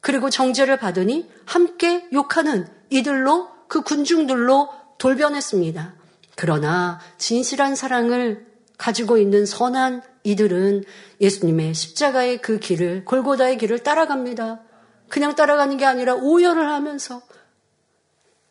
[0.00, 5.94] 그리고 정죄를 받으니 함께 욕하는 이들로 그 군중들로 돌변했습니다.
[6.36, 8.46] 그러나 진실한 사랑을
[8.78, 10.84] 가지고 있는 선한 이들은
[11.20, 14.62] 예수님의 십자가의 그 길을 골고다의 길을 따라갑니다.
[15.08, 17.20] 그냥 따라가는 게 아니라 오열을 하면서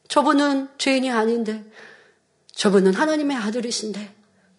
[0.07, 1.63] 저분은 죄인이 아닌데,
[2.53, 4.13] 저분은 하나님의 아들이신데,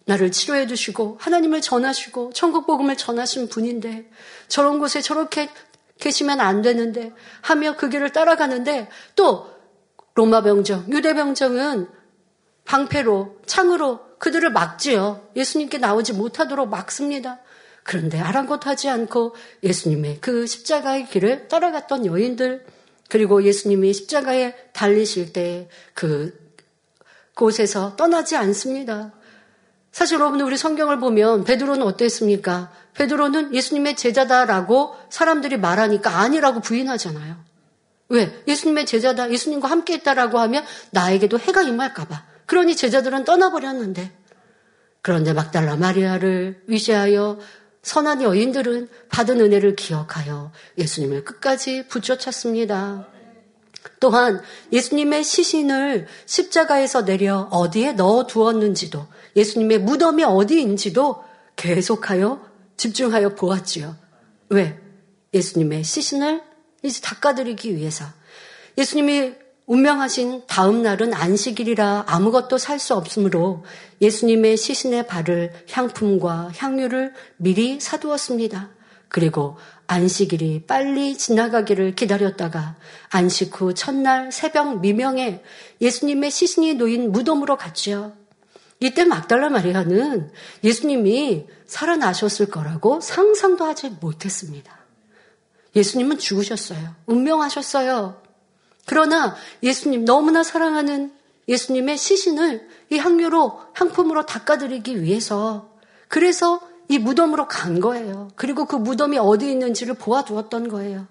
[0.05, 4.09] 나를 치료해 주시고, 하나님을 전하시고, 천국복음을 전하신 분인데,
[4.47, 5.49] 저런 곳에 저렇게
[5.99, 9.49] 계시면 안 되는데, 하며 그 길을 따라가는데, 또,
[10.13, 11.89] 로마 병정, 유대 병정은
[12.65, 15.29] 방패로, 창으로 그들을 막지요.
[15.35, 17.39] 예수님께 나오지 못하도록 막습니다.
[17.83, 22.65] 그런데 아랑곳하지 않고 예수님의 그 십자가의 길을 따라갔던 여인들,
[23.09, 26.47] 그리고 예수님이 십자가에 달리실 때 그
[27.37, 29.13] 곳에서 떠나지 않습니다.
[29.91, 32.71] 사실 여러분 우리 성경을 보면 베드로는 어땠습니까?
[32.95, 37.37] 베드로는 예수님의 제자다라고 사람들이 말하니까 아니라고 부인하잖아요.
[38.09, 38.43] 왜?
[38.47, 42.25] 예수님의 제자다, 예수님과 함께 있다라고 하면 나에게도 해가 임할까봐.
[42.45, 44.11] 그러니 제자들은 떠나버렸는데.
[45.01, 47.39] 그런데 막달라 마리아를 위시하여
[47.83, 53.07] 선한 여인들은 받은 은혜를 기억하여 예수님을 끝까지 붙여쳤습니다.
[53.99, 61.23] 또한 예수님의 시신을 십자가에서 내려 어디에 넣어 두었는지도 예수님의 무덤이 어디인지도
[61.55, 63.95] 계속하여 집중하여 보았지요.
[64.49, 64.79] 왜?
[65.33, 66.41] 예수님의 시신을
[66.83, 68.05] 이제 닦아드리기 위해서.
[68.77, 69.33] 예수님이
[69.67, 73.65] 운명하신 다음 날은 안식일이라 아무것도 살 수 없으므로
[74.01, 78.69] 예수님의 시신의 발을 향품과 향유를 미리 사두었습니다.
[79.09, 82.77] 그리고 안식일이 빨리 지나가기를 기다렸다가
[83.09, 85.41] 안식 후 첫날 새벽 미명에
[85.81, 88.13] 예수님의 시신이 놓인 무덤으로 갔지요.
[88.79, 90.31] 이때 막달라 마리아는
[90.63, 94.77] 예수님이 살아나셨을 거라고 상상도 하지 못했습니다.
[95.75, 96.95] 예수님은 죽으셨어요.
[97.05, 98.26] 운명하셨어요.
[98.87, 101.13] 그러나 예수님 너무나 사랑하는
[101.47, 105.69] 예수님의 시신을 이 향유로 향품으로 닦아드리기 위해서
[106.07, 108.29] 그래서 이 무덤으로 간 거예요.
[108.35, 111.05] 그리고 그 무덤이 어디 있는지를 보아두었던 거예요.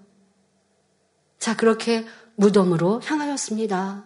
[1.38, 4.04] 자, 그렇게 무덤으로 향하였습니다.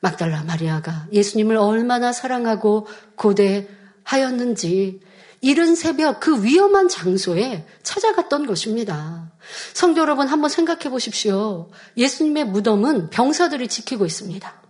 [0.00, 5.00] 막달라 마리아가 예수님을 얼마나 사랑하고 고대하였는지
[5.42, 9.32] 이른 새벽 그 위험한 장소에 찾아갔던 것입니다.
[9.74, 11.68] 성도 여러분 한번 생각해 보십시오.
[11.96, 14.62] 예수님의 무덤은 병사들이 지키고 있습니다.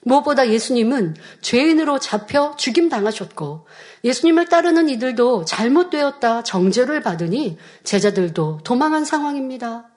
[0.00, 3.66] 무엇보다 예수님은 죄인으로 잡혀 죽임 당하셨고
[4.02, 9.90] 예수님을 따르는 이들도 잘못되었다 정죄를 받으니 제자들도 도망한 상황입니다.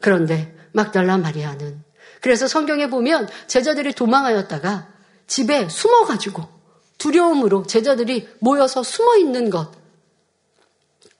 [0.00, 1.82] 그런데 막달라 마리아는
[2.20, 4.88] 그래서 성경에 보면 제자들이 도망하였다가
[5.26, 6.59] 집에 숨어가지고
[7.00, 9.72] 두려움으로 제자들이 모여서 숨어 있는 것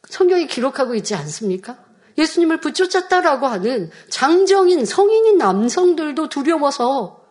[0.09, 1.79] 성경이 기록하고 있지 않습니까?
[2.19, 7.25] 예수님을 붙여쳤다라고 하는 장정인 성인인 남성들도 두려워서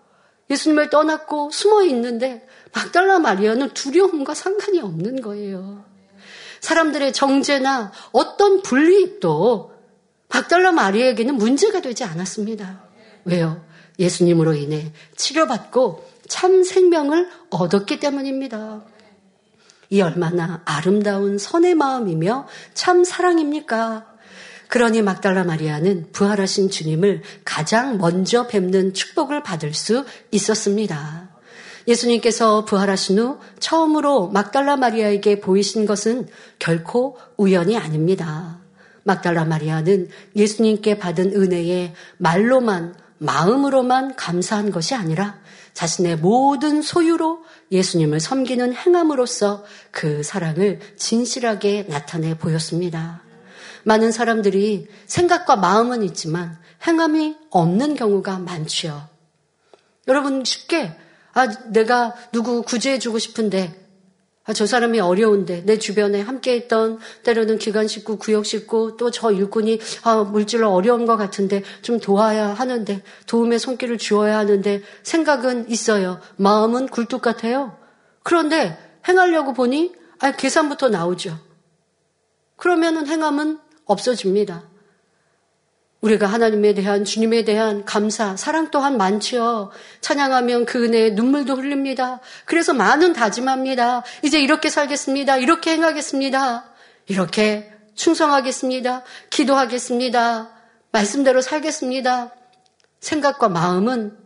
[0.49, 5.85] 예수님을 떠났고 숨어 있는데 막달라 마리아는 두려움과 상관이 없는 거예요.
[6.61, 9.73] 사람들의 정죄나 어떤 불이익도
[10.29, 12.83] 막달라 마리아에게는 문제가 되지 않았습니다.
[13.25, 13.63] 왜요?
[13.99, 18.85] 예수님으로 인해 치료받고 참 생명을 얻었기 때문입니다.
[19.89, 24.05] 이 얼마나 아름다운 선의 마음이며 참 사랑입니까?
[24.69, 31.29] 그러니 막달라 마리아는 부활하신 주님을 가장 먼저 뵙는 축복을 받을 수 있었습니다.
[31.87, 36.27] 예수님께서 부활하신 후 처음으로 막달라 마리아에게 보이신 것은
[36.59, 38.59] 결코 우연이 아닙니다.
[39.03, 45.38] 막달라 마리아는 예수님께 받은 은혜에 말로만 마음으로만 감사한 것이 아니라
[45.73, 53.21] 자신의 모든 소유로 예수님을 섬기는 행함으로써 그 사랑을 진실하게 나타내 보였습니다.
[53.83, 59.07] 많은 사람들이 생각과 마음은 있지만 행함이 없는 경우가 많지요.
[60.07, 60.91] 여러분 쉽게
[61.33, 63.88] 아 내가 누구 구제해 주고 싶은데
[64.49, 69.79] 아, 저 사람이 어려운데 내 주변에 함께했던 때로는 기관 식구, 구역 식구 또 저 일꾼이
[70.01, 76.19] 아, 물질로 어려운 것 같은데 좀 도와야 하는데 도움의 손길을 주어야 하는데 생각은 있어요.
[76.37, 77.77] 마음은 굴뚝 같아요.
[78.23, 78.75] 그런데
[79.07, 81.37] 행하려고 보니 아, 계산부터 나오죠.
[82.55, 84.68] 그러면은 행함은 없어집니다.
[86.01, 89.71] 우리가 하나님에 대한 주님에 대한 감사, 사랑 또한 많지요.
[90.01, 92.19] 찬양하면 그 은혜에 눈물도 흘립니다.
[92.45, 94.03] 그래서 많은 다짐합니다.
[94.23, 95.37] 이제 이렇게 살겠습니다.
[95.37, 96.65] 이렇게 행하겠습니다.
[97.07, 99.03] 이렇게 충성하겠습니다.
[99.29, 100.49] 기도하겠습니다.
[100.91, 102.31] 말씀대로 살겠습니다.
[103.01, 104.17] 생각과 마음은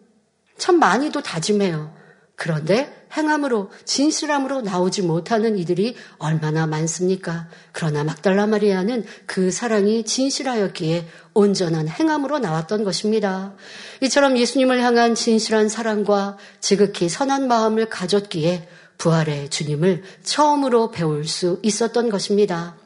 [0.58, 1.96] 참 많이도 다짐해요.
[2.36, 7.48] 그런데 행함으로 진실함으로 나오지 못하는 이들이 얼마나 많습니까?
[7.72, 13.54] 그러나 막달라 마리아는 그 사랑이 진실하였기에 온전한 행함으로 나왔던 것입니다.
[14.02, 22.10] 이처럼 예수님을 향한 진실한 사랑과 지극히 선한 마음을 가졌기에 부활의 주님을 처음으로 배울 수 있었던
[22.10, 22.83] 것입니다.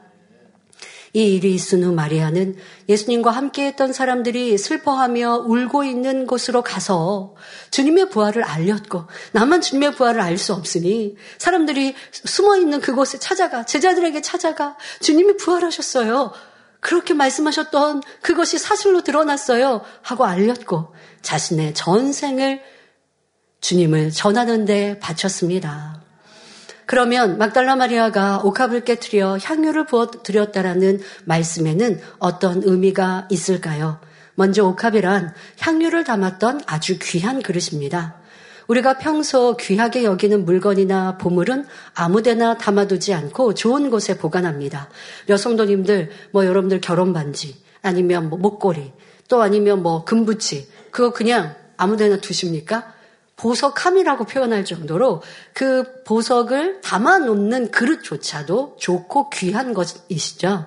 [1.14, 2.56] 이 일이 있은 후 마리아는
[2.90, 7.36] 예수님과 함께했던 사람들이 슬퍼하며 울고 있는 곳으로 가서
[7.72, 14.22] 주님의 부활을 알렸고 나만 주님의 부활을 알 수 없으니 사람들이 숨어 있는 그곳에 찾아가 제자들에게
[14.22, 16.32] 찾아가 주님이 부활하셨어요.
[16.80, 19.82] 그렇게 말씀하셨던 그것이 사실로 드러났어요.
[20.04, 20.94] 하고 알렸고
[21.24, 22.62] 자신의 전생을
[23.62, 25.97] 주님을 전하는 데 바쳤습니다.
[26.88, 34.00] 그러면 막달라 마리아가 옥합을 깨뜨려 향유를 부어 드렸다라는 말씀에는 어떤 의미가 있을까요?
[34.36, 38.16] 먼저 옥합이란 향유를 담았던 아주 귀한 그릇입니다.
[38.68, 44.90] 우리가 평소 귀하게 여기는 물건이나 보물은 아무데나 담아두지 않고 좋은 곳에 보관합니다.
[45.28, 48.94] 여성도님들, 뭐 여러분들 결혼 반지, 아니면 뭐 목걸이,
[49.28, 52.94] 또 아니면 뭐 금부치, 그거 그냥 아무데나 두십니까?
[53.38, 55.22] 보석함이라고 표현할 정도로
[55.54, 60.66] 그 보석을 담아놓는 그릇조차도 좋고 귀한 것이시죠.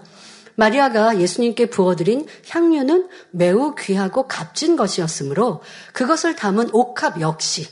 [0.54, 7.66] 마리아가 예수님께 부어드린 향유는 매우 귀하고 값진 것이었으므로 그것을 담은 옥합 역시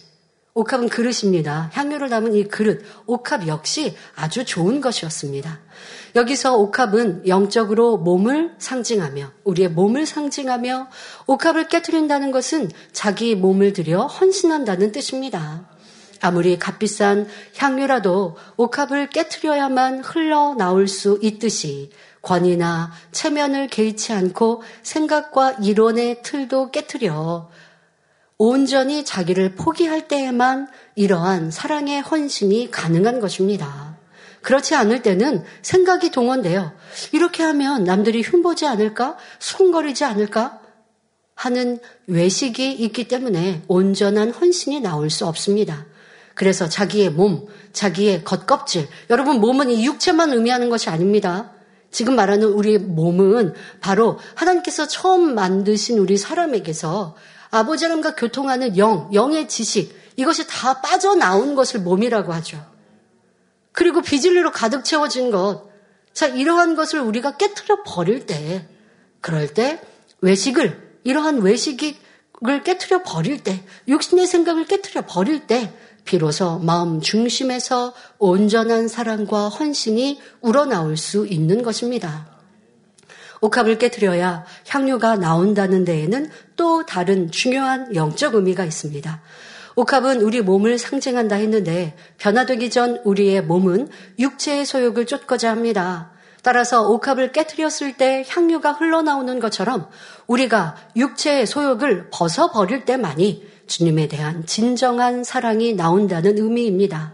[0.58, 1.70] 옥합은 그릇입니다.
[1.72, 5.61] 향유를 담은 이 그릇, 옥합 역시 아주 좋은 것이었습니다.
[6.14, 10.88] 여기서 옥합은 영적으로 몸을 상징하며 우리의 몸을 상징하며
[11.27, 15.68] 옥합을 깨뜨린다는 것은 자기 몸을 들여 헌신한다는 뜻입니다.
[16.21, 21.90] 아무리 값비싼 향유라도 옥합을 깨뜨려야만 흘러나올 수 있듯이
[22.23, 27.49] 권위나 체면을 개의치 않고 생각과 이론의 틀도 깨뜨려
[28.37, 33.88] 온전히 자기를 포기할 때에만 이러한 사랑의 헌신이 가능한 것입니다.
[34.42, 36.72] 그렇지 않을 때는 생각이 동원돼요.
[37.12, 39.16] 이렇게 하면 남들이 흉보지 않을까?
[39.39, 40.61] 손거리지 않을까?
[41.34, 41.78] 하는
[42.09, 45.86] 외식이 있기 때문에 온전한 헌신이 나올 수 없습니다.
[46.34, 51.53] 그래서 자기의 몸, 자기의 겉껍질, 여러분 몸은 이 육체만 의미하는 것이 아닙니다.
[51.91, 57.16] 지금 말하는 우리 몸은 바로 하나님께서 처음 만드신 우리 사람에게서
[57.51, 62.64] 아버지 하나님과 교통하는 영, 영의 지식, 이것이 다 빠져나온 것을 몸이라고 하죠.
[63.73, 65.69] 그리고 비진리로 가득 채워진 것,
[66.12, 68.66] 자, 이러한 것을 우리가 깨뜨려 버릴 때,
[69.21, 69.81] 그럴 때
[70.21, 71.95] 외식을, 이러한 외식을
[72.64, 75.73] 깨뜨려 버릴 때, 육신의 생각을 깨뜨려 버릴 때,
[76.05, 82.27] 비로소 마음 중심에서 온전한 사랑과 헌신이 우러나올 수 있는 것입니다.
[83.41, 89.23] 옥합을 깨뜨려야 향유가 나온다는 데에는 또 다른 중요한 영적 의미가 있습니다.
[89.79, 96.11] 옥합은 우리 몸을 상징한다 했는데 변화되기 전 우리의 몸은 육체의 소욕을 쫓고자 합니다.
[96.43, 99.89] 따라서 옥합을 깨뜨렸을 때 향유가 흘러나오는 것처럼
[100.26, 107.12] 우리가 육체의 소욕을 벗어버릴 때만이 주님에 대한 진정한 사랑이 나온다는 의미입니다.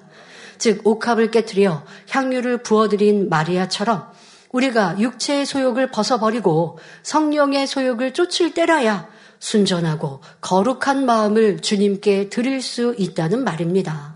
[0.56, 4.10] 즉, 옥합을 깨뜨려 향유를 부어드린 마리아처럼
[4.52, 13.44] 우리가 육체의 소욕을 벗어버리고 성령의 소욕을 쫓을 때라야 순전하고 거룩한 마음을 주님께 드릴 수 있다는
[13.44, 14.14] 말입니다.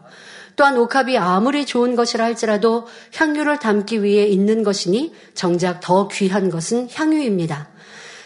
[0.56, 6.88] 또한 옥합이 아무리 좋은 것이라 할지라도 향유를 담기 위해 있는 것이니 정작 더 귀한 것은
[6.92, 7.68] 향유입니다.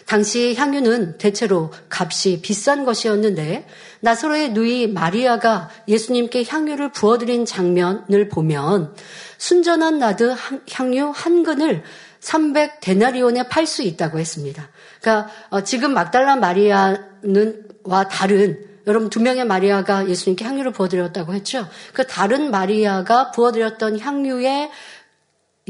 [0.06, 3.66] 당시 향유는 대체로 값이 비싼 것이었는데
[4.00, 8.94] 나사로의 누이 마리아가 예수님께 향유를 부어드린 장면을 보면
[9.38, 10.34] 순전한 나드
[10.70, 11.82] 향유 한 근을
[12.20, 14.70] 300 데나리온에 팔 수 있다고 했습니다.
[15.02, 21.68] 그러니까 어, 지금 막달라 마리아는 와 다른 여러분 두 명의 마리아가 예수님께 향유를 부어드렸다고 했죠.
[21.92, 24.70] 그 다른 마리아가 부어드렸던 향유의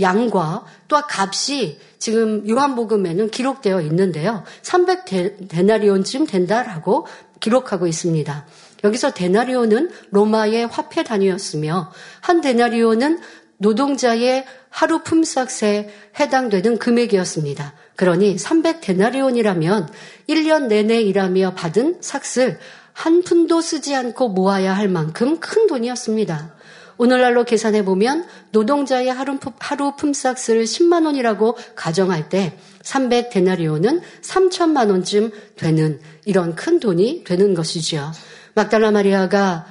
[0.01, 4.45] 양과 또 값이 지금 요한복음에는 기록되어 있는데요.
[4.63, 7.07] 300데나리온쯤 된다라고
[7.41, 8.47] 기록하고 있습니다.
[8.85, 13.21] 여기서 데나리온은 로마의 화폐 단위였으며 한 데나리온은
[13.59, 17.75] 노동자의 하루 품삯에 해당되는 금액이었습니다.
[17.97, 19.89] 그러니 300데나리온이라면
[20.29, 22.59] 1년 내내 일하며 받은 삭슬
[22.93, 26.55] 한 푼도 쓰지 않고 모아야 할 만큼 큰 돈이었습니다.
[26.99, 36.01] 오늘날로 계산해 보면 노동자의 하루, 하루 품삯을 10만 원이라고 가정할 때 300데나리온은 3천만 원쯤 되는
[36.25, 38.13] 이런 큰 돈이 되는 것이지요.
[38.55, 39.67] 막달라 마리아가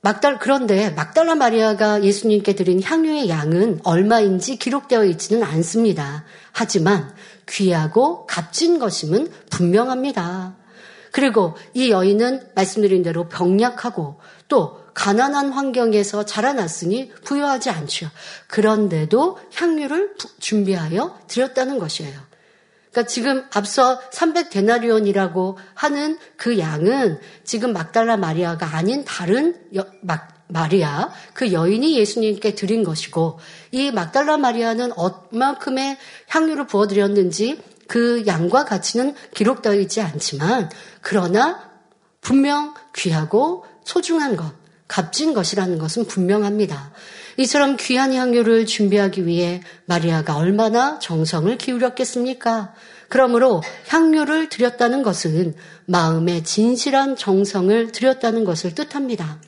[0.00, 6.24] 막달 그런데 막달라 마리아가 예수님께 드린 향유의 양은 얼마인지 기록되어 있지는 않습니다.
[6.52, 7.12] 하지만
[7.48, 10.56] 귀하고 값진 것임은 분명합니다.
[11.10, 18.08] 그리고 이 여인은 말씀드린 대로 병약하고 또 가난한 환경에서 자라났으니 부유하지 않죠.
[18.46, 22.27] 그런데도 향유를 준비하여 드렸다는 것이에요.
[22.90, 31.10] 그러니까 지금 앞서 300데나리온이라고 하는 그 양은 지금 막달라 마리아가 아닌 다른 여, 막, 마리아,
[31.34, 33.38] 그 여인이 예수님께 드린 것이고,
[33.70, 40.70] 이 막달라 마리아는 얼만큼의 향유를 부어드렸는지 그 양과 가치는 기록되어 있지 않지만,
[41.02, 41.70] 그러나
[42.22, 44.52] 분명 귀하고 소중한 것,
[44.88, 46.92] 값진 것이라는 것은 분명합니다.
[47.38, 52.74] 이처럼 귀한 향유를 준비하기 위해 마리아가 얼마나 정성을 기울였겠습니까?
[53.08, 55.54] 그러므로 향유를 드렸다는 것은
[55.86, 59.40] 마음의 진실한 정성을 드렸다는 것을 뜻합니다.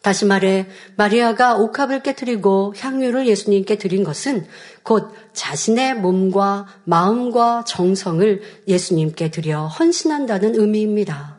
[0.00, 4.46] 다시 말해 마리아가 옥합을 깨뜨리고 향유를 예수님께 드린 것은
[4.84, 11.35] 곧 자신의 몸과 마음과 정성을 예수님께 드려 헌신한다는 의미입니다.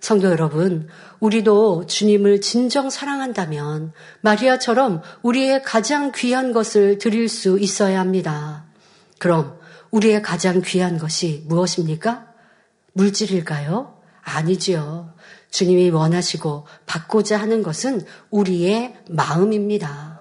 [0.00, 0.88] 성도 여러분,
[1.20, 8.64] 우리도 주님을 진정 사랑한다면 마리아처럼 우리의 가장 귀한 것을 드릴 수 있어야 합니다.
[9.18, 9.58] 그럼
[9.90, 12.26] 우리의 가장 귀한 것이 무엇입니까?
[12.92, 13.98] 물질일까요?
[14.22, 15.14] 아니지요.
[15.50, 20.20] 주님이 원하시고 받고자 하는 것은 우리의 마음입니다.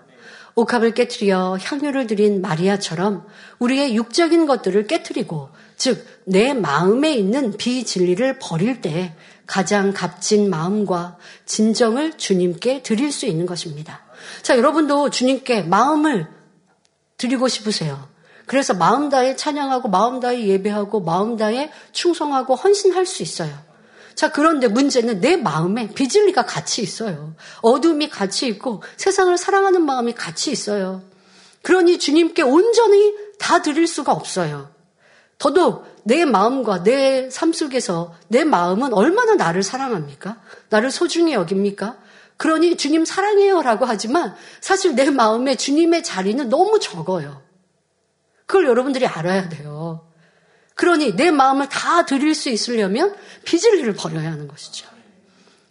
[0.55, 3.27] 옥합을 깨뜨려 향유를 드린 마리아처럼
[3.59, 9.15] 우리의 육적인 것들을 깨뜨리고 즉 내 마음에 있는 비진리를 버릴 때
[9.45, 14.01] 가장 값진 마음과 진정을 주님께 드릴 수 있는 것입니다.
[14.41, 16.27] 자, 여러분도 주님께 마음을
[17.15, 18.09] 드리고 싶으세요.
[18.45, 23.57] 그래서 마음 다해 찬양하고 마음 다해 예배하고 마음 다해 충성하고 헌신할 수 있어요.
[24.13, 27.35] 자, 그런데 문제는 내 마음에 비진리가 같이 있어요.
[27.61, 31.03] 어둠이 같이 있고 세상을 사랑하는 마음이 같이 있어요.
[31.61, 34.75] 그러니 주님께 온전히 다 드릴 수가 없어요.
[35.37, 40.41] 더더욱 내 마음과 내 삶 속에서 내 마음은 얼마나 나를 사랑합니까?
[40.69, 41.97] 나를 소중히 여깁니까?
[42.37, 47.41] 그러니 주님 사랑해요라고 하지만 사실 내 마음에 주님의 자리는 너무 적어요.
[48.45, 50.07] 그걸 여러분들이 알아야 돼요.
[50.75, 54.87] 그러니 내 마음을 다 드릴 수 있으려면 비질리를 버려야 하는 것이죠.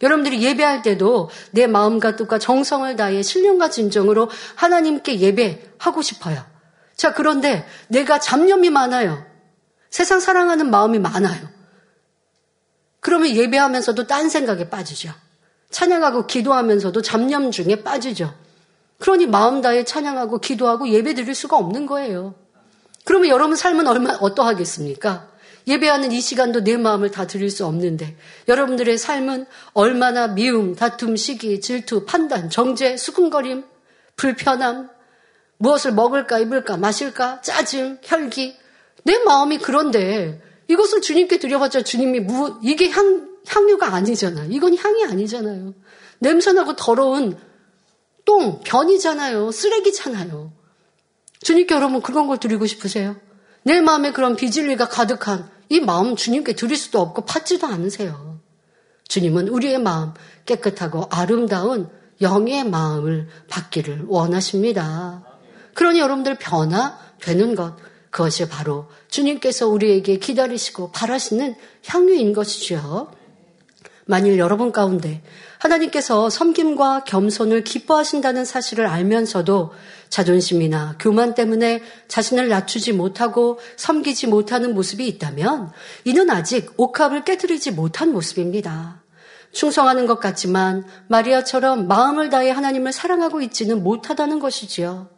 [0.01, 6.45] 여러분들이 예배할 때도 내 마음과 뜻과 정성을 다해 신령과 진정으로 하나님께 예배하고 싶어요.
[6.95, 9.25] 자, 그런데 내가 잡념이 많아요.
[9.89, 11.49] 세상 사랑하는 마음이 많아요.
[12.99, 15.13] 그러면 예배하면서도 딴 생각에 빠지죠.
[15.69, 18.33] 찬양하고 기도하면서도 잡념 중에 빠지죠.
[18.99, 22.35] 그러니 마음 다해 찬양하고 기도하고 예배 드릴 수가 없는 거예요.
[23.05, 25.29] 그러면 여러분 삶은 얼마 어떠하겠습니까?
[25.67, 28.15] 예배하는 이 시간도 내 마음을 다 드릴 수 없는데
[28.47, 33.65] 여러분들의 삶은 얼마나 미움, 다툼, 시기, 질투, 판단, 정죄, 수근거림,
[34.15, 34.89] 불편함,
[35.57, 38.55] 무엇을 먹을까, 입을까, 마실까, 짜증, 혈기.
[39.07, 44.49] 내 마음이 그런데 이것을 주님께 드려봤자 주님이 무, 이게 향, 향유가 아니잖아요.
[44.51, 45.73] 이건 향이 아니잖아요.
[46.19, 47.37] 냄새나고 더러운
[48.25, 49.51] 똥, 변이잖아요.
[49.51, 50.51] 쓰레기잖아요.
[51.41, 53.15] 주님께 여러분 그런 걸 드리고 싶으세요?
[53.63, 58.41] 내 마음에 그런 비질리가 가득한 이 마음 주님께 드릴 수도 없고 받지도 않으세요.
[59.07, 60.13] 주님은 우리의 마음
[60.45, 61.89] 깨끗하고 아름다운
[62.19, 65.23] 영의 마음을 받기를 원하십니다.
[65.75, 67.77] 그러니 여러분들 변화되는 것,
[68.09, 71.55] 그것이 바로 주님께서 우리에게 기다리시고 바라시는
[71.85, 73.11] 향유인 것이죠.
[74.05, 75.21] 만일 여러분 가운데
[75.59, 79.71] 하나님께서 섬김과 겸손을 기뻐하신다는 사실을 알면서도
[80.09, 85.71] 자존심이나 교만 때문에 자신을 낮추지 못하고 섬기지 못하는 모습이 있다면
[86.05, 89.03] 이는 아직 옥합을 깨뜨리지 못한 모습입니다.
[89.51, 95.16] 충성하는 것 같지만 마리아처럼 마음을 다해 하나님을 사랑하고 있지는 못하다는 것이지요.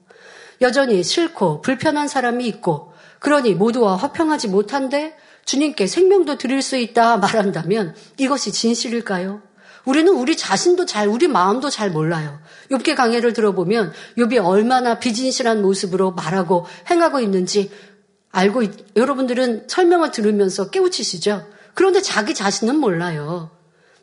[0.62, 7.96] 여전히 싫고 불편한 사람이 있고 그러니 모두와 화평하지 못한데 주님께 생명도 드릴 수 있다 말한다면
[8.18, 9.42] 이것이 진실일까요?
[9.86, 12.40] 우리는 우리 자신도 잘, 우리 마음도 잘 몰라요.
[12.70, 17.72] 욥기 강해를 들어보면 욥이 얼마나 비진실한 모습으로 말하고 행하고 있는지
[18.32, 21.48] 알고 있, 여러분들은 설명을 들으면서 깨우치시죠?
[21.74, 23.50] 그런데 자기 자신은 몰라요.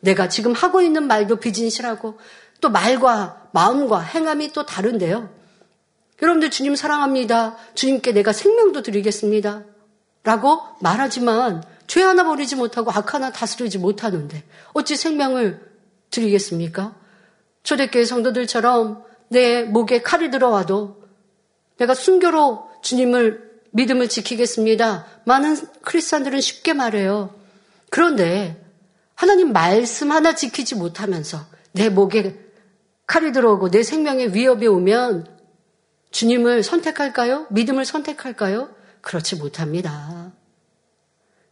[0.01, 2.17] 내가 지금 하고 있는 말도 비진실하고
[2.59, 5.29] 또 말과 마음과 행함이 또 다른데요.
[6.21, 7.55] 여러분들 주님 사랑합니다.
[7.75, 9.63] 주님께 내가 생명도 드리겠습니다.
[10.23, 14.43] 라고 말하지만 죄 하나 버리지 못하고 악 하나 다스리지 못하는데
[14.73, 15.61] 어찌 생명을
[16.09, 16.95] 드리겠습니까?
[17.63, 21.03] 초대교회 성도들처럼 내 목에 칼이 들어와도
[21.77, 25.05] 내가 순교로 주님을 믿음을 지키겠습니다.
[25.25, 27.33] 많은 크리스찬들은 쉽게 말해요.
[27.89, 28.63] 그런데
[29.15, 32.39] 하나님 말씀 하나 지키지 못하면서 내 목에
[33.05, 35.36] 칼이 들어오고 내 생명에 위협이 오면
[36.11, 37.47] 주님을 선택할까요?
[37.49, 38.69] 믿음을 선택할까요?
[39.01, 40.31] 그렇지 못합니다.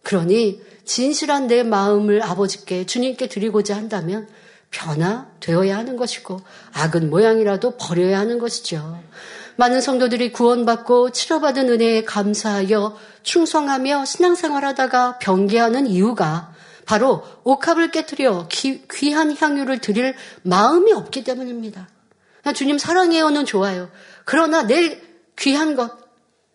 [0.04, 4.28] 그러니 진실한 내 마음을 아버지께 주님께 드리고자 한다면
[4.72, 6.42] 변화되어야 하는 것이고
[6.74, 9.02] 악은 모양이라도 버려야 하는 것이죠.
[9.58, 16.54] 많은 성도들이 구원받고 치료받은 은혜에 감사하여 충성하며 신앙생활하다가 변개하는 이유가
[16.86, 21.88] 바로 옥합을 깨뜨려 귀, 한 향유를 드릴 마음이 없기 때문입니다.
[22.54, 23.90] 주님 사랑해요는 좋아요.
[24.26, 25.02] 그러나 내
[25.38, 25.92] 귀한 것,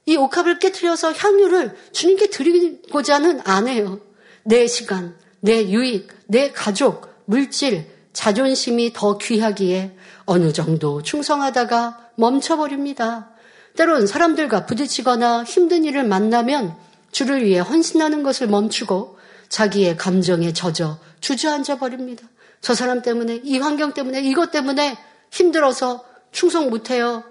[0.06, 4.00] 이 옥합을 깨뜨려서 향유를 주님께 드리고자는 안 해요.
[4.44, 13.30] 내 시간, 내 유익, 내 가족, 물질, 자존심이 더 귀하기에 어느 정도 충성하다가 멈춰버립니다.
[13.76, 16.76] 때론 사람들과 부딪히거나 힘든 일을 만나면
[17.12, 19.18] 주를 위해 헌신하는 것을 멈추고
[19.48, 22.26] 자기의 감정에 젖어 주저앉아 버립니다.
[22.60, 24.98] 저 사람 때문에, 이 환경 때문에, 이것 때문에
[25.30, 27.24] 힘들어서 충성 못해요.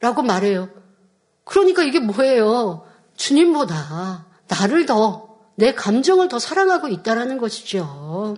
[0.00, 0.68] 라고 말해요.
[1.44, 2.86] 그러니까 이게 뭐예요?
[3.16, 8.36] 주님보다 나를 더, 내 감정을 더 사랑하고 있다라는 것이죠.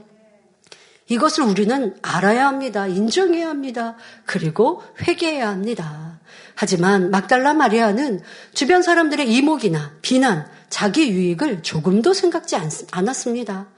[1.09, 2.87] 이것을 우리는 알아야 합니다.
[2.87, 3.97] 인정해야 합니다.
[4.25, 6.21] 그리고 회개해야 합니다.
[6.55, 8.21] 하지만 막달라 마리아는
[8.55, 12.57] 주변 사람들의 이목이나 비난, 자기 유익을 조금도 생각지
[12.91, 13.69] 않았습니다.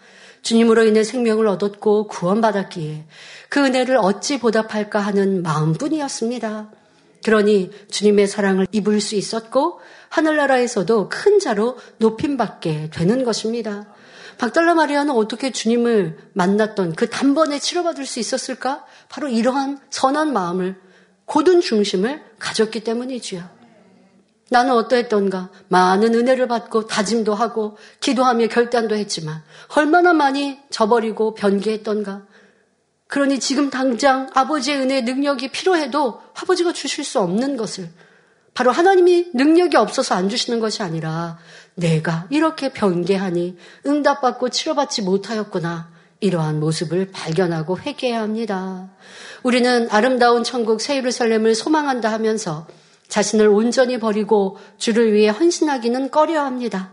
[0.43, 3.07] 주님으로 인해 생명을 얻었고 구원받았기에
[3.49, 6.71] 그 은혜를 어찌 보답할까 하는 마음뿐이었습니다.
[7.25, 13.87] 그러니 주님의 사랑을 입을 수 있었고 하늘나라에서도 큰 자로 높임받게 되는 것입니다.
[14.39, 18.85] 박달라 마리아는 어떻게 주님을 만났던 그 단번에 치료받을 수 있었을까?
[19.09, 20.77] 바로 이러한 선한 마음을,
[21.25, 23.43] 고든 중심을 가졌기 때문이지요.
[24.51, 25.51] 나는 어떠했던가?
[25.69, 29.43] 많은 은혜를 받고 다짐도 하고 기도하며 결단도 했지만
[29.77, 32.27] 얼마나 많이 저버리고 변개했던가?
[33.09, 37.91] 그러니 지금 당장 아버지의 은혜 능력이 필요해도 아버지가 주실 수 없는 것을
[38.55, 41.39] 바로 하나님이 능력이 없어서 안 주시는 것이 아니라
[41.75, 45.93] 내가 이렇게 변개하니 응답받고 치료받지 못하였구나.
[46.21, 48.89] 이러한 모습을 발견하고 회개해야 합니다.
[49.43, 52.67] 우리는 아름다운 천국 새 예루살렘을 소망한다 하면서
[53.09, 56.93] 자신을 온전히 버리고 주를 위해 헌신하기는 꺼려 합니다.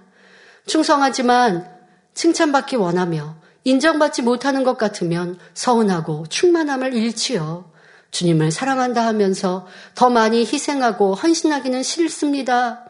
[0.66, 1.70] 충성하지만
[2.14, 7.72] 칭찬받기 원하며 인정받지 못하는 것 같으면 서운하고 충만함을 잃지요.
[8.12, 12.86] 주님을 사랑한다 하면서 더 많이 희생하고 헌신하기는 싫습니다.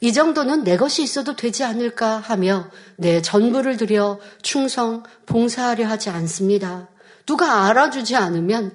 [0.00, 6.88] 이 정도는 내 것이 있어도 되지 않을까 하며 내 전부를 들여 충성, 봉사하려 하지 않습니다.
[7.26, 8.74] 누가 알아주지 않으면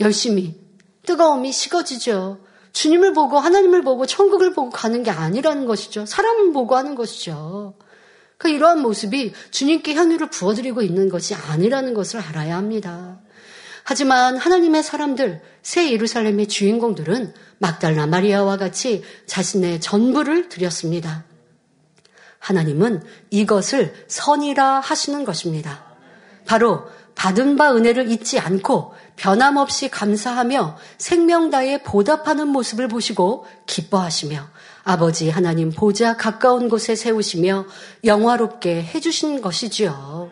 [0.00, 0.58] 열심히
[1.04, 2.38] 뜨거움이 식어지죠.
[2.72, 6.06] 주님을 보고 하나님을 보고 천국을 보고 가는 게 아니라는 것이죠.
[6.06, 7.74] 사람을 보고 하는 것이죠.
[8.42, 13.20] 그 이러한 모습이 주님께 향유를 부어드리고 있는 것이 아니라는 것을 알아야 합니다.
[13.84, 21.22] 하지만 하나님의 사람들, 새 예루살렘의 주인공들은 막달라 마리아와 같이 자신의 전부를 드렸습니다.
[22.40, 25.84] 하나님은 이것을 선이라 하시는 것입니다.
[26.44, 34.48] 바로 받은 바 은혜를 잊지 않고 변함없이 감사하며 생명 다에 보답하는 모습을 보시고 기뻐하시며
[34.84, 37.66] 아버지 하나님 보자 가까운 곳에 세우시며
[38.04, 40.30] 영화롭게 해주신 것이지요.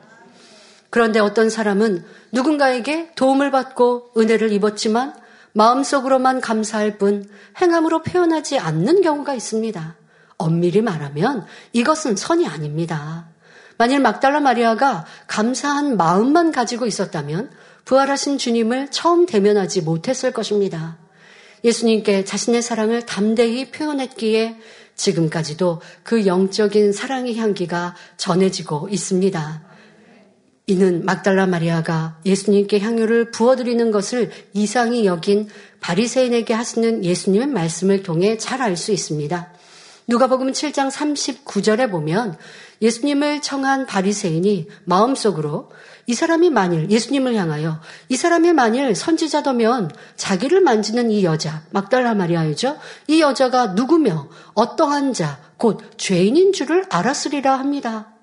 [0.91, 5.15] 그런데 어떤 사람은 누군가에게 도움을 받고 은혜를 입었지만
[5.53, 7.29] 마음속으로만 감사할 뿐
[7.61, 9.97] 행함으로 표현하지 않는 경우가 있습니다.
[10.37, 13.29] 엄밀히 말하면 이것은 선이 아닙니다.
[13.79, 17.51] 만일 막달라 마리아가 감사한 마음만 가지고 있었다면
[17.85, 20.99] 부활하신 주님을 처음 대면하지 못했을 것입니다.
[21.65, 24.57] 예수님께 자신의 사랑을 담대히 표현했기에
[24.97, 29.71] 지금까지도 그 영적인 사랑의 향기가 전해지고 있습니다.
[30.67, 35.49] 이는 막달라 마리아가 예수님께 향유를 부어드리는 것을 이상히 여긴
[35.81, 39.53] 바리새인에게 하시는 예수님의 말씀을 통해 잘 알 수 있습니다.
[40.07, 42.37] 누가복음 7장 39절에 보면
[42.83, 45.71] 예수님을 청한 바리새인이 마음속으로
[46.07, 52.79] 이 사람이 만일 예수님을 향하여 이 사람이 만일 선지자더면 자기를 만지는 이 여자 막달라 마리아이죠.
[53.07, 58.15] 이 여자가 누구며 어떠한 자 곧 죄인인 줄을 알았으리라 합니다.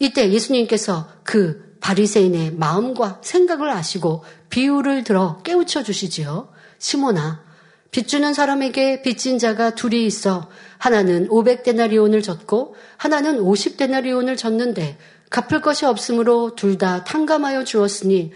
[0.00, 6.52] 이때 예수님께서 그 바리새인의 마음과 생각을 아시고 비유를 들어 깨우쳐 주시지요.
[6.78, 7.44] 시모나
[7.92, 14.98] 빚 주는 사람에게 빚진 자가 둘이 있어 하나는 500데나리온을 졌고 하나는 50데나리온을 졌는데
[15.32, 18.32] 갚을 것이 없으므로 둘 다 탕감하여 주었으니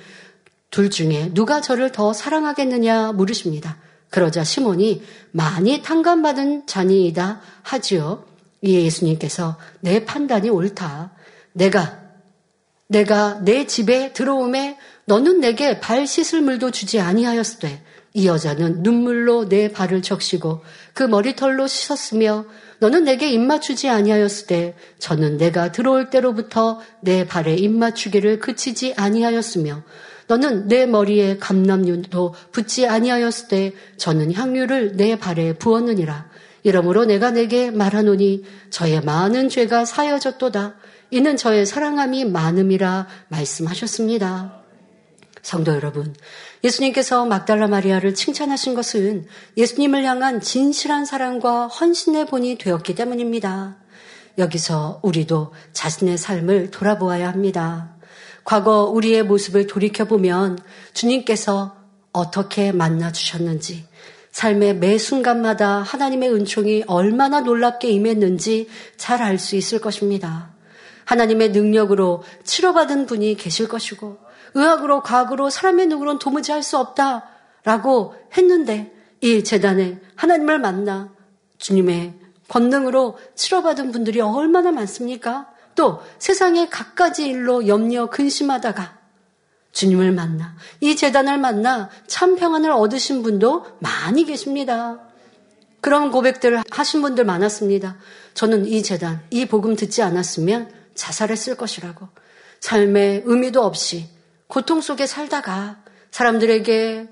[0.70, 3.78] 둘 중에 누가 저를 더 사랑하겠느냐 물으십니다.
[4.10, 8.24] 그러자 시몬이 많이 탕감받은 자니이다 하지요.
[8.62, 11.12] 이에 예수님께서 내 판단이 옳다.
[11.52, 12.00] 내가
[12.88, 17.82] 내가 내 집에 들어오매 너는 내게 발 씻을 물도 주지 아니하였으되
[18.16, 20.62] 이 여자는 눈물로 내 발을 적시고
[20.94, 22.46] 그 머리털로 씻었으며
[22.78, 29.82] 너는 내게 입맞추지 아니하였으되 저는 내가 들어올 때로부터 내 발에 입맞추기를 그치지 아니하였으며
[30.28, 36.30] 너는 내 머리에 감남윤도 붙지 아니하였으되 저는 향유를 내 발에 부었느니라
[36.62, 40.76] 이러므로 내가 내게 말하노니 저의 많은 죄가 사여졌도다
[41.10, 44.65] 이는 저의 사랑함이 많음이라 말씀하셨습니다.
[45.46, 46.12] 성도 여러분,
[46.64, 53.76] 예수님께서 막달라 마리아를 칭찬하신 것은 예수님을 향한 진실한 사랑과 헌신의 본이 되었기 때문입니다.
[54.38, 57.94] 여기서 우리도 자신의 삶을 돌아보아야 합니다.
[58.42, 60.58] 과거 우리의 모습을 돌이켜보면
[60.94, 61.76] 주님께서
[62.10, 63.84] 어떻게 만나주셨는지,
[64.32, 68.66] 삶의 매 순간마다 하나님의 은총이 얼마나 놀랍게 임했는지
[68.96, 70.50] 잘 알 수 있을 것입니다.
[71.04, 78.92] 하나님의 능력으로 치료받은 분이 계실 것이고 의학으로 과학으로 사람의 눈으로는 도무지 할 수 없다라고 했는데
[79.20, 81.12] 이 재단에 하나님을 만나
[81.58, 82.14] 주님의
[82.48, 85.48] 권능으로 치료받은 분들이 얼마나 많습니까?
[85.74, 88.98] 또 세상의 갖가지 일로 염려 근심하다가
[89.72, 95.00] 주님을 만나 이 재단을 만나 참 평안을 얻으신 분도 많이 계십니다.
[95.80, 97.96] 그런 고백들을 하신 분들 많았습니다.
[98.34, 102.08] 저는 이 재단, 이 복음 듣지 않았으면 자살했을 것이라고.
[102.60, 104.08] 삶에 의미도 없이
[104.48, 107.08] 고통 속에 살다가 사람들에게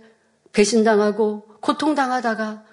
[0.52, 2.64] 배신당하고 고통당하다가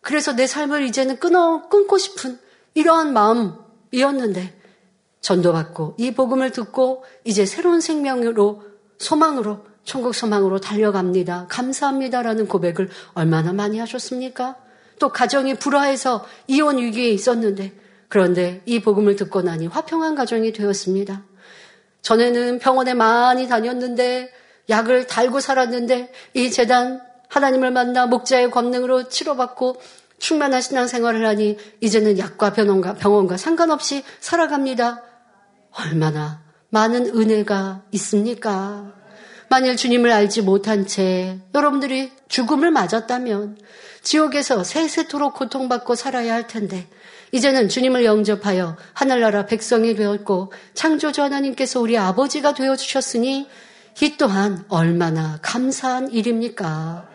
[0.00, 2.38] 그래서 내 삶을 이제는 끊어, 끊고 싶은
[2.74, 4.58] 이러한 마음이었는데
[5.20, 8.62] 전도받고 이 복음을 듣고 이제 새로운 생명으로
[8.98, 11.46] 소망으로 천국 소망으로 달려갑니다.
[11.48, 14.56] 감사합니다라는 고백을 얼마나 많이 하셨습니까?
[14.98, 17.72] 또 가정이 불화해서 이혼 위기에 있었는데
[18.08, 21.22] 그런데 이 복음을 듣고 나니 화평한 가정이 되었습니다.
[22.02, 24.30] 전에는 병원에 많이 다녔는데
[24.68, 29.80] 약을 달고 살았는데 이 재단 하나님을 만나 목자의 권능으로 치료받고
[30.18, 35.02] 충만한 신앙생활을 하니 이제는 약과 병원과, 병원과 상관없이 살아갑니다.
[35.72, 38.92] 얼마나 많은 은혜가 있습니까?
[39.48, 43.58] 만일 주님을 알지 못한 채 여러분들이 죽음을 맞았다면
[44.02, 46.86] 지옥에서 세세토록 고통받고 살아야 할 텐데
[47.32, 53.48] 이제는 주님을 영접하여 하늘나라 백성이 되었고 창조주 하나님께서 우리 아버지가 되어 주셨으니
[54.02, 57.08] 이 또한 얼마나 감사한 일입니까?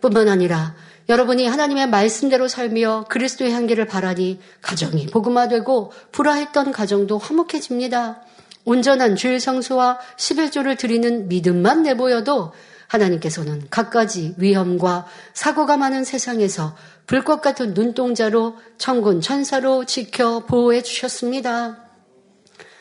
[0.00, 0.74] 뿐만 아니라
[1.08, 8.22] 여러분이 하나님의 말씀대로 살며 그리스도의 향기를 바라니 가정이 복음화되고 불화했던 가정도 화목해집니다.
[8.64, 12.52] 온전한 주일 성수와 11조를 드리는 믿음만 내보여도
[12.86, 16.76] 하나님께서는 갖가지 위험과 사고가 많은 세상에서
[17.10, 21.78] 불꽃 같은 눈동자로 천군 천사로 지켜 보호해 주셨습니다.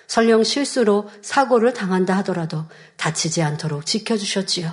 [0.06, 2.66] 설령 실수로 사고를 당한다 하더라도
[2.96, 4.72] 다치지 않도록 지켜주셨지요.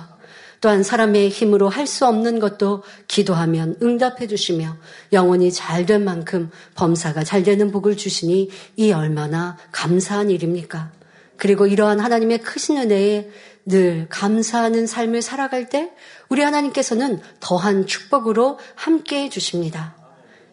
[0.61, 4.77] 또한 사람의 힘으로 할 수 없는 것도 기도하면 응답해 주시며
[5.11, 10.91] 영혼이 잘 된 만큼 범사가 잘 되는 복을 주시니 이 얼마나 감사한 일입니까?
[11.35, 13.31] 그리고 이러한 하나님의 크신 은혜에
[13.67, 15.91] 늘 감사하는 삶을 살아갈 때
[16.29, 19.95] 우리 하나님께서는 더한 축복으로 함께 해 주십니다.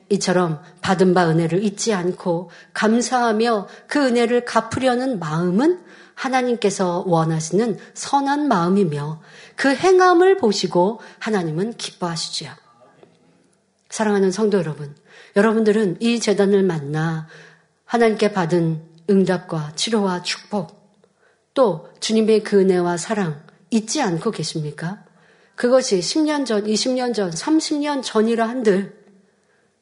[0.09, 5.81] 이처럼 받은 바 은혜를 잊지 않고 감사하며 그 은혜를 갚으려는 마음은
[6.15, 9.21] 하나님께서 원하시는 선한 마음이며
[9.55, 12.51] 그 행함을 보시고 하나님은 기뻐하시지요.
[13.91, 14.95] 사랑하는 성도 여러분,
[15.37, 17.29] 여러분들은 이 재단을 만나
[17.85, 20.84] 하나님께 받은 응답과 치료와 축복,
[21.55, 25.05] 또 주님의 그 은혜와 사랑 잊지 않고 계십니까?
[25.55, 28.93] 그것이 10년 전, 20년 전, 30년 전이라 한들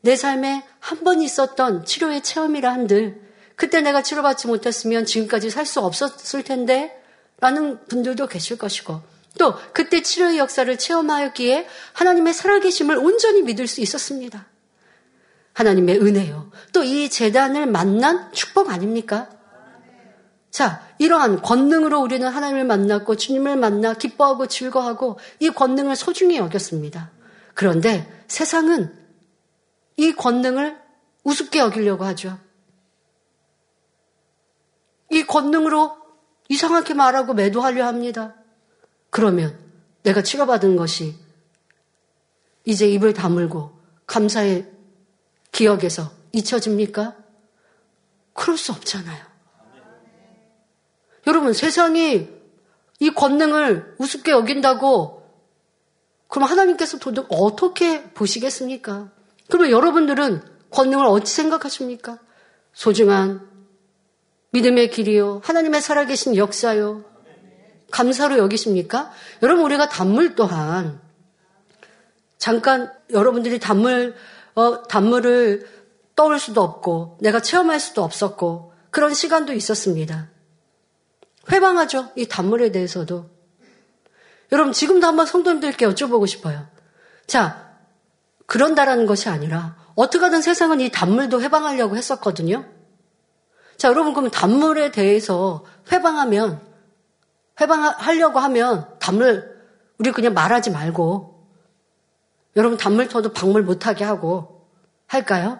[0.02, 3.20] 내 삶에 한 번 있었던 치료의 체험이라 한들
[3.56, 6.92] 그때 내가 치료받지 못했으면 지금까지 살 수 없었을 텐데
[7.40, 9.00] 라는 분들도 계실 것이고
[9.38, 14.46] 또 그때 치료의 역사를 체험하였기에 하나님의 살아계심을 온전히 믿을 수 있었습니다.
[15.54, 16.50] 하나님의 은혜요.
[16.72, 19.28] 또 이 재단을 만난 축복 아닙니까?
[20.52, 27.10] 자, 이러한 권능으로 우리는 하나님을 만났고 주님을 만나 기뻐하고 즐거워하고 이 권능을 소중히 여겼습니다.
[27.54, 28.94] 그런데 세상은
[29.96, 30.78] 이 권능을
[31.24, 32.38] 우습게 여기려고 하죠.
[35.10, 35.96] 이 권능으로
[36.50, 38.34] 이상하게 말하고 매도하려 합니다.
[39.08, 39.58] 그러면
[40.02, 41.14] 내가 치료받은 것이
[42.66, 43.72] 이제 입을 다물고
[44.06, 44.70] 감사의
[45.50, 47.16] 기억에서 잊혀집니까?
[48.34, 49.31] 그럴 수 없잖아요.
[51.26, 52.28] 여러분, 세상이
[53.00, 55.22] 이 권능을 우습게 여긴다고
[56.28, 59.10] 그럼 하나님께서 도대체 어떻게 보시겠습니까?
[59.50, 62.18] 그러면 여러분들은 권능을 어찌 생각하십니까?
[62.72, 63.46] 소중한
[64.50, 65.42] 믿음의 길이요.
[65.44, 67.04] 하나님의 살아계신 역사요.
[67.90, 69.12] 감사로 여기십니까?
[69.42, 71.00] 여러분, 우리가 단물 또한
[72.38, 74.14] 잠깐 여러분들이 단물,
[74.54, 75.68] 어, 단물을
[76.16, 80.31] 떠올 수도 없고 내가 체험할 수도 없었고 그런 시간도 있었습니다.
[81.50, 82.12] 회방하죠.
[82.16, 83.30] 이 단물에 대해서도.
[84.52, 86.66] 여러분, 지금도 한번 성도님들께 여쭤보고 싶어요.
[87.26, 87.72] 자,
[88.46, 92.66] 그런다라는 것이 아니라 어떻게 하든 세상은 이 단물도 회방하려고 했었거든요.
[93.76, 96.60] 자, 여러분, 그럼 단물에 대해서 회방하면,
[97.60, 99.60] 회방하려고 하면 단물,
[99.98, 101.48] 우리 그냥 말하지 말고,
[102.56, 104.68] 여러분, 단물 터도 박물 못하게 하고,
[105.06, 105.58] 할까요?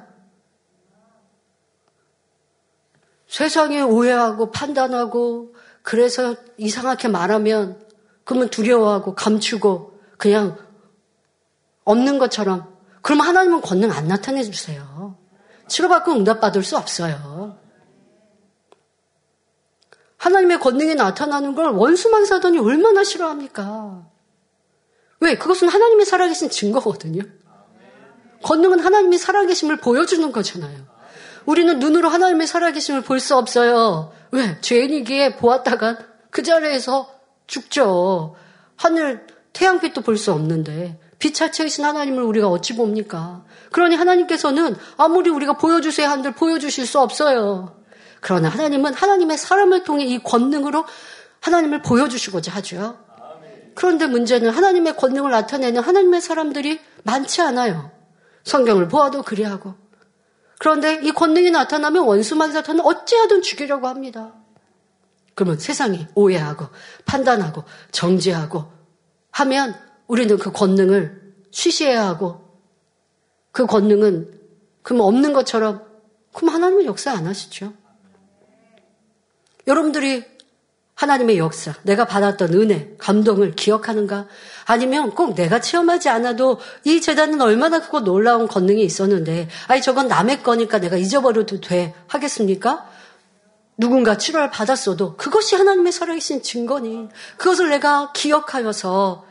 [3.26, 7.84] 세상에 오해하고 판단하고 그래서 이상하게 말하면
[8.24, 10.56] 그러면 두려워하고 감추고 그냥
[11.84, 12.72] 없는 것처럼
[13.02, 15.16] 그럼 하나님은 권능 안 나타내 주세요.
[15.68, 17.58] 치료받고 응답받을 수 없어요.
[20.18, 24.06] 하나님의 권능이 나타나는 걸 원수만 사더니 얼마나 싫어합니까?
[25.18, 25.36] 왜?
[25.36, 27.22] 그것은 하나님이 살아계신 증거거든요.
[28.42, 30.91] 권능은 하나님이 살아계심을 보여주는 거잖아요.
[31.46, 34.12] 우리는 눈으로 하나님의 살아계심을 볼 수 없어요.
[34.30, 34.60] 왜?
[34.60, 35.98] 죄인이기에 보았다가
[36.30, 37.08] 그 자리에서
[37.46, 38.34] 죽죠.
[38.76, 43.44] 하늘, 태양빛도 볼 수 없는데 빛자체이신 하나님을 우리가 어찌 봅니까?
[43.70, 47.76] 그러니 하나님께서는 아무리 우리가 보여주세요 한들 보여주실 수 없어요.
[48.20, 50.84] 그러나 하나님은 하나님의 사람을 통해 이 권능으로
[51.40, 52.98] 하나님을 보여주시고자 하죠.
[53.74, 57.90] 그런데 문제는 하나님의 권능을 나타내는 하나님의 사람들이 많지 않아요.
[58.44, 59.74] 성경을 보아도 그리하고
[60.62, 64.32] 그런데 이 권능이 나타나면 원수마귀 사탄은 어찌하든 죽이려고 합니다.
[65.34, 66.68] 그러면 세상이 오해하고
[67.04, 68.70] 판단하고 정지하고
[69.32, 69.74] 하면
[70.06, 72.60] 우리는 그 권능을 쉬쉬해야 하고
[73.50, 74.38] 그 권능은
[74.82, 75.84] 그럼 없는 것처럼
[76.32, 77.72] 그럼 하나님은 역사 안 하시죠.
[79.66, 80.24] 여러분들이
[80.94, 84.26] 하나님의 역사, 내가 받았던 은혜, 감동을 기억하는가?
[84.66, 90.42] 아니면 꼭 내가 체험하지 않아도 이 재단은 얼마나 크고 놀라운 권능이 있었는데, 아니, 저건 남의
[90.42, 91.94] 거니까 내가 잊어버려도 돼.
[92.06, 92.86] 하겠습니까?
[93.78, 99.24] 누군가 치료를 받았어도 그것이 하나님의 살아계신 증거니, 그것을 내가 기억하여서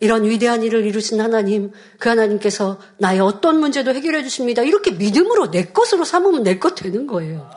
[0.00, 4.62] 이런 위대한 일을 이루신 하나님, 그 하나님께서 나의 어떤 문제도 해결해 주십니다.
[4.62, 7.50] 이렇게 믿음으로 내 것으로 삼으면 내 것 되는 거예요.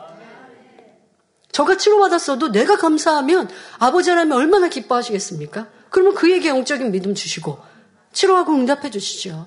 [1.52, 3.48] 저가 치료받았어도 내가 감사하면
[3.78, 5.68] 아버지 하나님 얼마나 기뻐하시겠습니까?
[5.90, 7.58] 그러면 그에게 영적인 믿음 주시고
[8.12, 9.46] 치료하고 응답해 주시죠.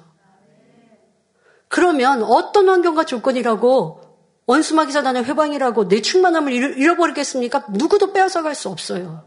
[1.67, 4.01] 그러면 어떤 환경과 조건이라고
[4.45, 7.65] 원수마귀 사단의 회방이라고 내 충만함을 잃어버리겠습니까?
[7.71, 9.25] 누구도 빼앗아갈 수 없어요.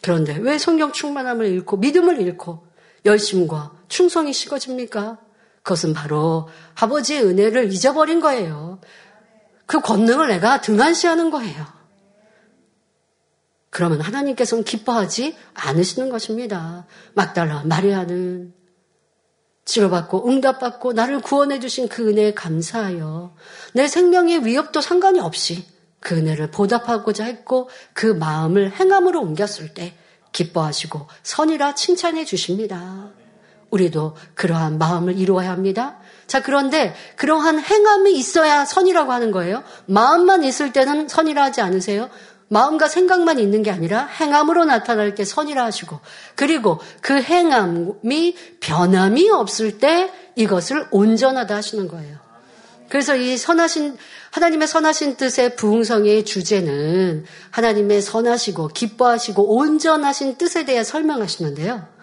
[0.00, 2.66] 그런데 왜 성경 충만함을 잃고 믿음을 잃고
[3.04, 5.18] 열심과 충성이 식어집니까?
[5.62, 8.80] 그것은 바로 아버지의 은혜를 잊어버린 거예요.
[9.66, 11.73] 그 권능을 내가 등한시하는 거예요.
[13.74, 16.86] 그러면 하나님께서는 기뻐하지 않으시는 것입니다.
[17.14, 18.54] 막달라 마리아는
[19.64, 23.34] 치료받고 응답받고 나를 구원해 주신 그 은혜에 감사하여
[23.72, 25.66] 내 생명의 위협도 상관이 없이
[25.98, 29.96] 그 은혜를 보답하고자 했고 그 마음을 행함으로 옮겼을 때
[30.30, 33.10] 기뻐하시고 선이라 칭찬해 주십니다.
[33.70, 35.98] 우리도 그러한 마음을 이루어야 합니다.
[36.28, 39.64] 자, 그런데 그러한 행함이 있어야 선이라고 하는 거예요.
[39.86, 42.08] 마음만 있을 때는 선이라 하지 않으세요?
[42.48, 45.98] 마음과 생각만 있는 게 아니라 행함으로 나타날 때 선이라 하시고
[46.34, 52.18] 그리고 그 행함이 변함이 없을 때 이것을 온전하다 하시는 거예요.
[52.88, 53.96] 그래서 이 선하신
[54.30, 61.94] 하나님의 선하신 뜻의 부흥성의 주제는 하나님의 선하시고 기뻐하시고 온전하신 뜻에 대해 설명하시는데요.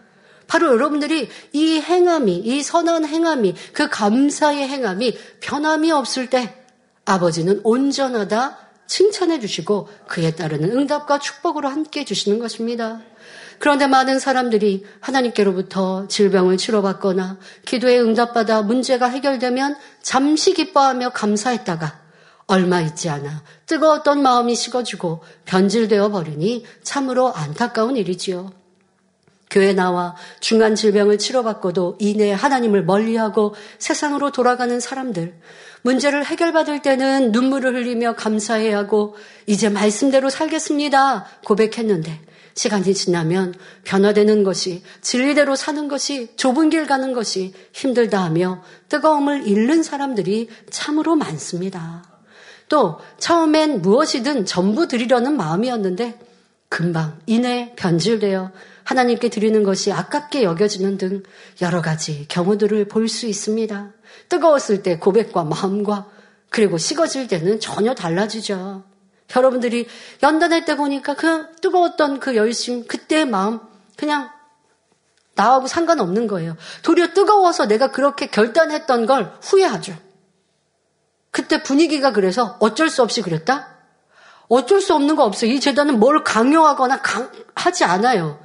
[0.47, 6.53] 바로 여러분들이 이 행함이, 이 선한 행함이, 그 감사의 행함이 변함이 없을 때
[7.05, 8.57] 아버지는 온전하다
[8.91, 12.99] 칭찬해 주시고 그에 따르는 응답과 축복으로 함께 해주시는 것입니다.
[13.57, 22.01] 그런데 많은 사람들이 하나님께로부터 질병을 치료받거나 기도에 응답받아 문제가 해결되면 잠시 기뻐하며 감사했다가
[22.47, 28.51] 얼마 있지 않아 뜨거웠던 마음이 식어지고 변질되어 버리니 참으로 안타까운 일이지요.
[29.49, 35.39] 교회 나와 중간 질병을 치료받고도 이내 하나님을 멀리하고 세상으로 돌아가는 사람들,
[35.83, 39.15] 문제를 해결받을 때는 눈물을 흘리며 감사해야 하고
[39.47, 42.21] 이제 말씀대로 살겠습니다 고백했는데
[42.53, 43.53] 시간이 지나면
[43.83, 51.15] 변화되는 것이 진리대로 사는 것이 좁은 길 가는 것이 힘들다 하며 뜨거움을 잃는 사람들이 참으로
[51.15, 52.03] 많습니다.
[52.67, 56.19] 또 처음엔 무엇이든 전부 드리려는 마음이었는데
[56.69, 58.51] 금방 이내 변질되어
[58.83, 61.23] 하나님께 드리는 것이 아깝게 여겨지는 등
[61.61, 63.91] 여러 가지 경우들을 볼 수 있습니다.
[64.31, 66.07] 뜨거웠을 때 고백과 마음과
[66.49, 68.83] 그리고 식어질 때는 전혀 달라지죠.
[69.35, 69.87] 여러분들이
[70.23, 73.59] 연단할 때 보니까 그 뜨거웠던 그 열심, 그때의 마음,
[73.97, 74.29] 그냥
[75.35, 76.55] 나하고 상관없는 거예요.
[76.83, 79.95] 도리어 뜨거워서 내가 그렇게 결단했던 걸 후회하죠.
[81.31, 83.67] 그때 분위기가 그래서 어쩔 수 없이 그랬다?
[84.47, 85.51] 어쩔 수 없는 거 없어요.
[85.51, 88.41] 이 재단은 뭘 강요하거나 강, 하지 않아요.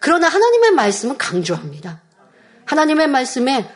[0.00, 2.00] 그러나 하나님의 말씀은 강조합니다.
[2.64, 3.68] 하나님의 말씀에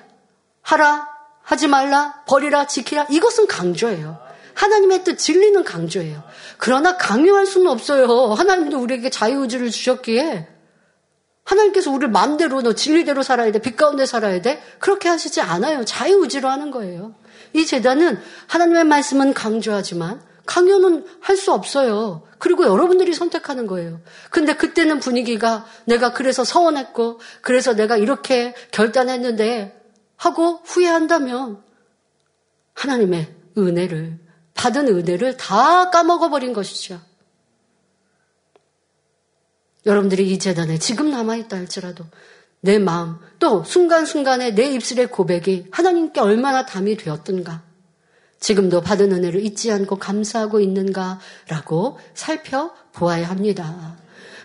[0.63, 1.12] 하라,
[1.43, 3.07] 하지 말라, 버리라, 지키라.
[3.11, 4.18] 이것은 강조예요.
[4.55, 6.22] 하나님의 뜻, 진리는 강조예요.
[6.59, 8.07] 그러나 강요할 수는 없어요.
[8.32, 10.49] 하나님도 우리에게 자유의지를 주셨기에
[11.45, 13.59] 하나님께서 우리를 마음대로 너 진리대로 살아야 돼.
[13.61, 14.62] 빛 가운데 살아야 돼.
[14.78, 15.84] 그렇게 하시지 않아요.
[15.84, 17.14] 자유의지로 하는 거예요.
[17.53, 22.22] 이 재단은 하나님의 말씀은 강조하지만 강요는 할 수 없어요.
[22.38, 24.01] 그리고 여러분들이 선택하는 거예요.
[24.30, 29.82] 근데 그때는 분위기가 내가 그래서 서운했고, 그래서 내가 이렇게 결단했는데
[30.23, 31.61] 하고 후회한다면
[32.75, 34.20] 하나님의 은혜를,
[34.55, 37.01] 받은 은혜를 다 까먹어버린 것이죠.
[39.85, 42.05] 여러분들이 이 재단에 지금 남아있다 할지라도
[42.61, 47.64] 내 마음, 또 순간순간에 내 입술의 고백이 하나님께 얼마나 담이 되었던가.
[48.39, 53.97] 지금도 받은 은혜를 잊지 않고 감사하고 있는가라고 살펴보아야 합니다.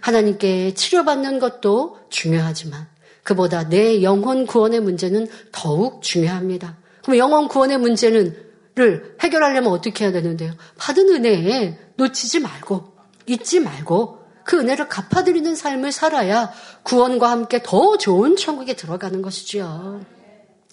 [0.02, 2.97] 하나님께 치료받는 것도 중요하지만
[3.28, 6.78] 그보다 내 영혼 구원의 문제는 더욱 중요합니다.
[7.04, 10.54] 그럼 영혼 구원의 문제는 를 해결하려면 어떻게 해야 되는데요?
[10.78, 12.94] 받은 은혜에 놓치지 말고
[13.26, 16.54] 잊지 말고 그 은혜를 갚아드리는 삶을 살아야
[16.84, 20.06] 구원과 함께 더 좋은 천국에 들어가는 것이지요.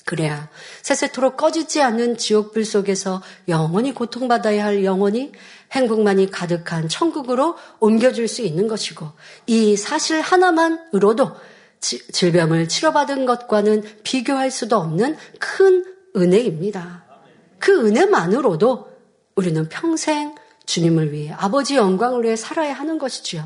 [0.04, 0.50] 그래야
[0.82, 5.32] 세세토록 꺼지지 않는 지옥불 속에서 영원히 고통받아야 할 영혼이
[5.72, 9.10] 행복만이 가득한 천국으로 옮겨줄 수 있는 것이고
[9.46, 11.32] 이 사실 하나만으로도
[11.84, 15.84] 질병을 치료받은 것과는 비교할 수도 없는 큰
[16.16, 17.04] 은혜입니다.
[17.58, 18.88] 그 은혜만으로도
[19.36, 20.34] 우리는 평생
[20.66, 23.44] 주님을 위해 아버지 영광을 위해 살아야 하는 것이지요.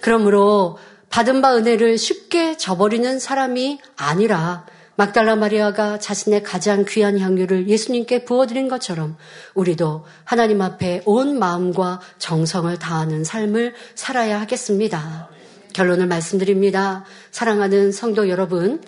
[0.00, 0.78] 그러므로
[1.10, 8.68] 받은 바 은혜를 쉽게 저버리는 사람이 아니라 막달라 마리아가 자신의 가장 귀한 향유를 예수님께 부어드린
[8.68, 9.16] 것처럼
[9.54, 15.28] 우리도 하나님 앞에 온 마음과 정성을 다하는 삶을 살아야 하겠습니다.
[15.72, 17.04] 결론을 말씀드립니다.
[17.30, 18.82] 사랑하는 성도 여러분,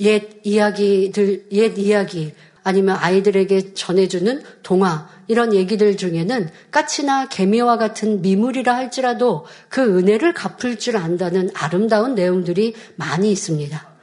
[0.00, 2.32] 옛 이야기들, 옛 이야기,
[2.62, 10.78] 아니면 아이들에게 전해주는 동화, 이런 얘기들 중에는 까치나 개미와 같은 미물이라 할지라도 그 은혜를 갚을
[10.78, 13.94] 줄 안다는 아름다운 내용들이 많이 있습니다.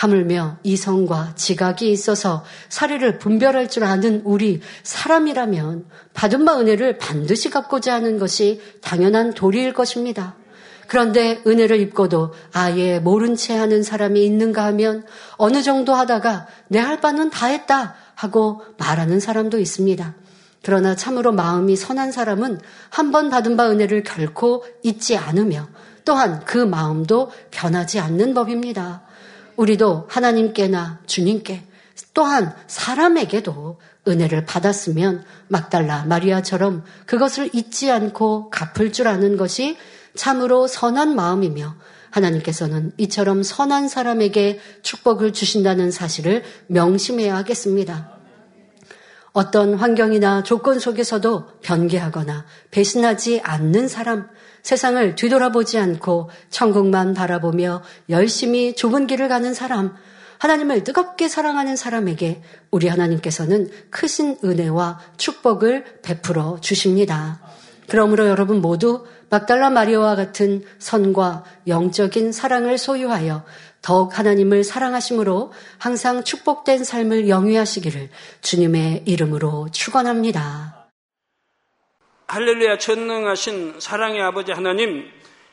[0.00, 5.84] 하물며 이성과 지각이 있어서 사례를 분별할 줄 아는 우리 사람이라면
[6.14, 10.36] 받은 바 은혜를 반드시 갚고자 하는 것이 당연한 도리일 것입니다.
[10.90, 15.04] 그런데 은혜를 입고도 아예 모른 채 하는 사람이 있는가 하면
[15.36, 20.14] 어느 정도 하다가 내 할 바는 다 했다 하고 말하는 사람도 있습니다.
[20.64, 22.58] 그러나 참으로 마음이 선한 사람은
[22.90, 25.68] 한 번 받은 바 은혜를 결코 잊지 않으며
[26.04, 29.02] 또한 그 마음도 변하지 않는 법입니다.
[29.54, 31.62] 우리도 하나님께나 주님께
[32.14, 33.78] 또한 사람에게도
[34.08, 39.76] 은혜를 받았으면 막달라 마리아처럼 그것을 잊지 않고 갚을 줄 아는 것이
[40.16, 41.74] 참으로 선한 마음이며
[42.10, 48.18] 하나님께서는 이처럼 선한 사람에게 축복을 주신다는 사실을 명심해야 하겠습니다.
[49.32, 54.28] 어떤 환경이나 조건 속에서도 변개하거나 배신하지 않는 사람,
[54.62, 59.94] 세상을 뒤돌아보지 않고 천국만 바라보며 열심히 좁은 길을 가는 사람,
[60.38, 67.40] 하나님을 뜨겁게 사랑하는 사람에게 우리 하나님께서는 크신 은혜와 축복을 베풀어 주십니다.
[67.88, 73.44] 그러므로 여러분 모두 막달라 마리아와 같은 선과 영적인 사랑을 소유하여
[73.80, 78.10] 더욱 하나님을 사랑하심으로 항상 축복된 삶을 영위하시기를
[78.42, 80.90] 주님의 이름으로 축원합니다.
[82.26, 85.08] 할렐루야 전능하신 사랑의 아버지 하나님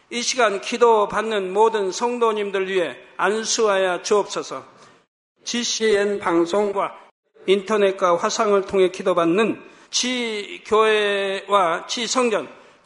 [0.10, 4.66] 이 시간 기도 받는 모든 성도님들 위해 안수하여 주옵소서.
[5.44, 6.94] GCN 방송과
[7.46, 12.50] 인터넷과 화상을 통해 기도받는 지 교회와 지 성전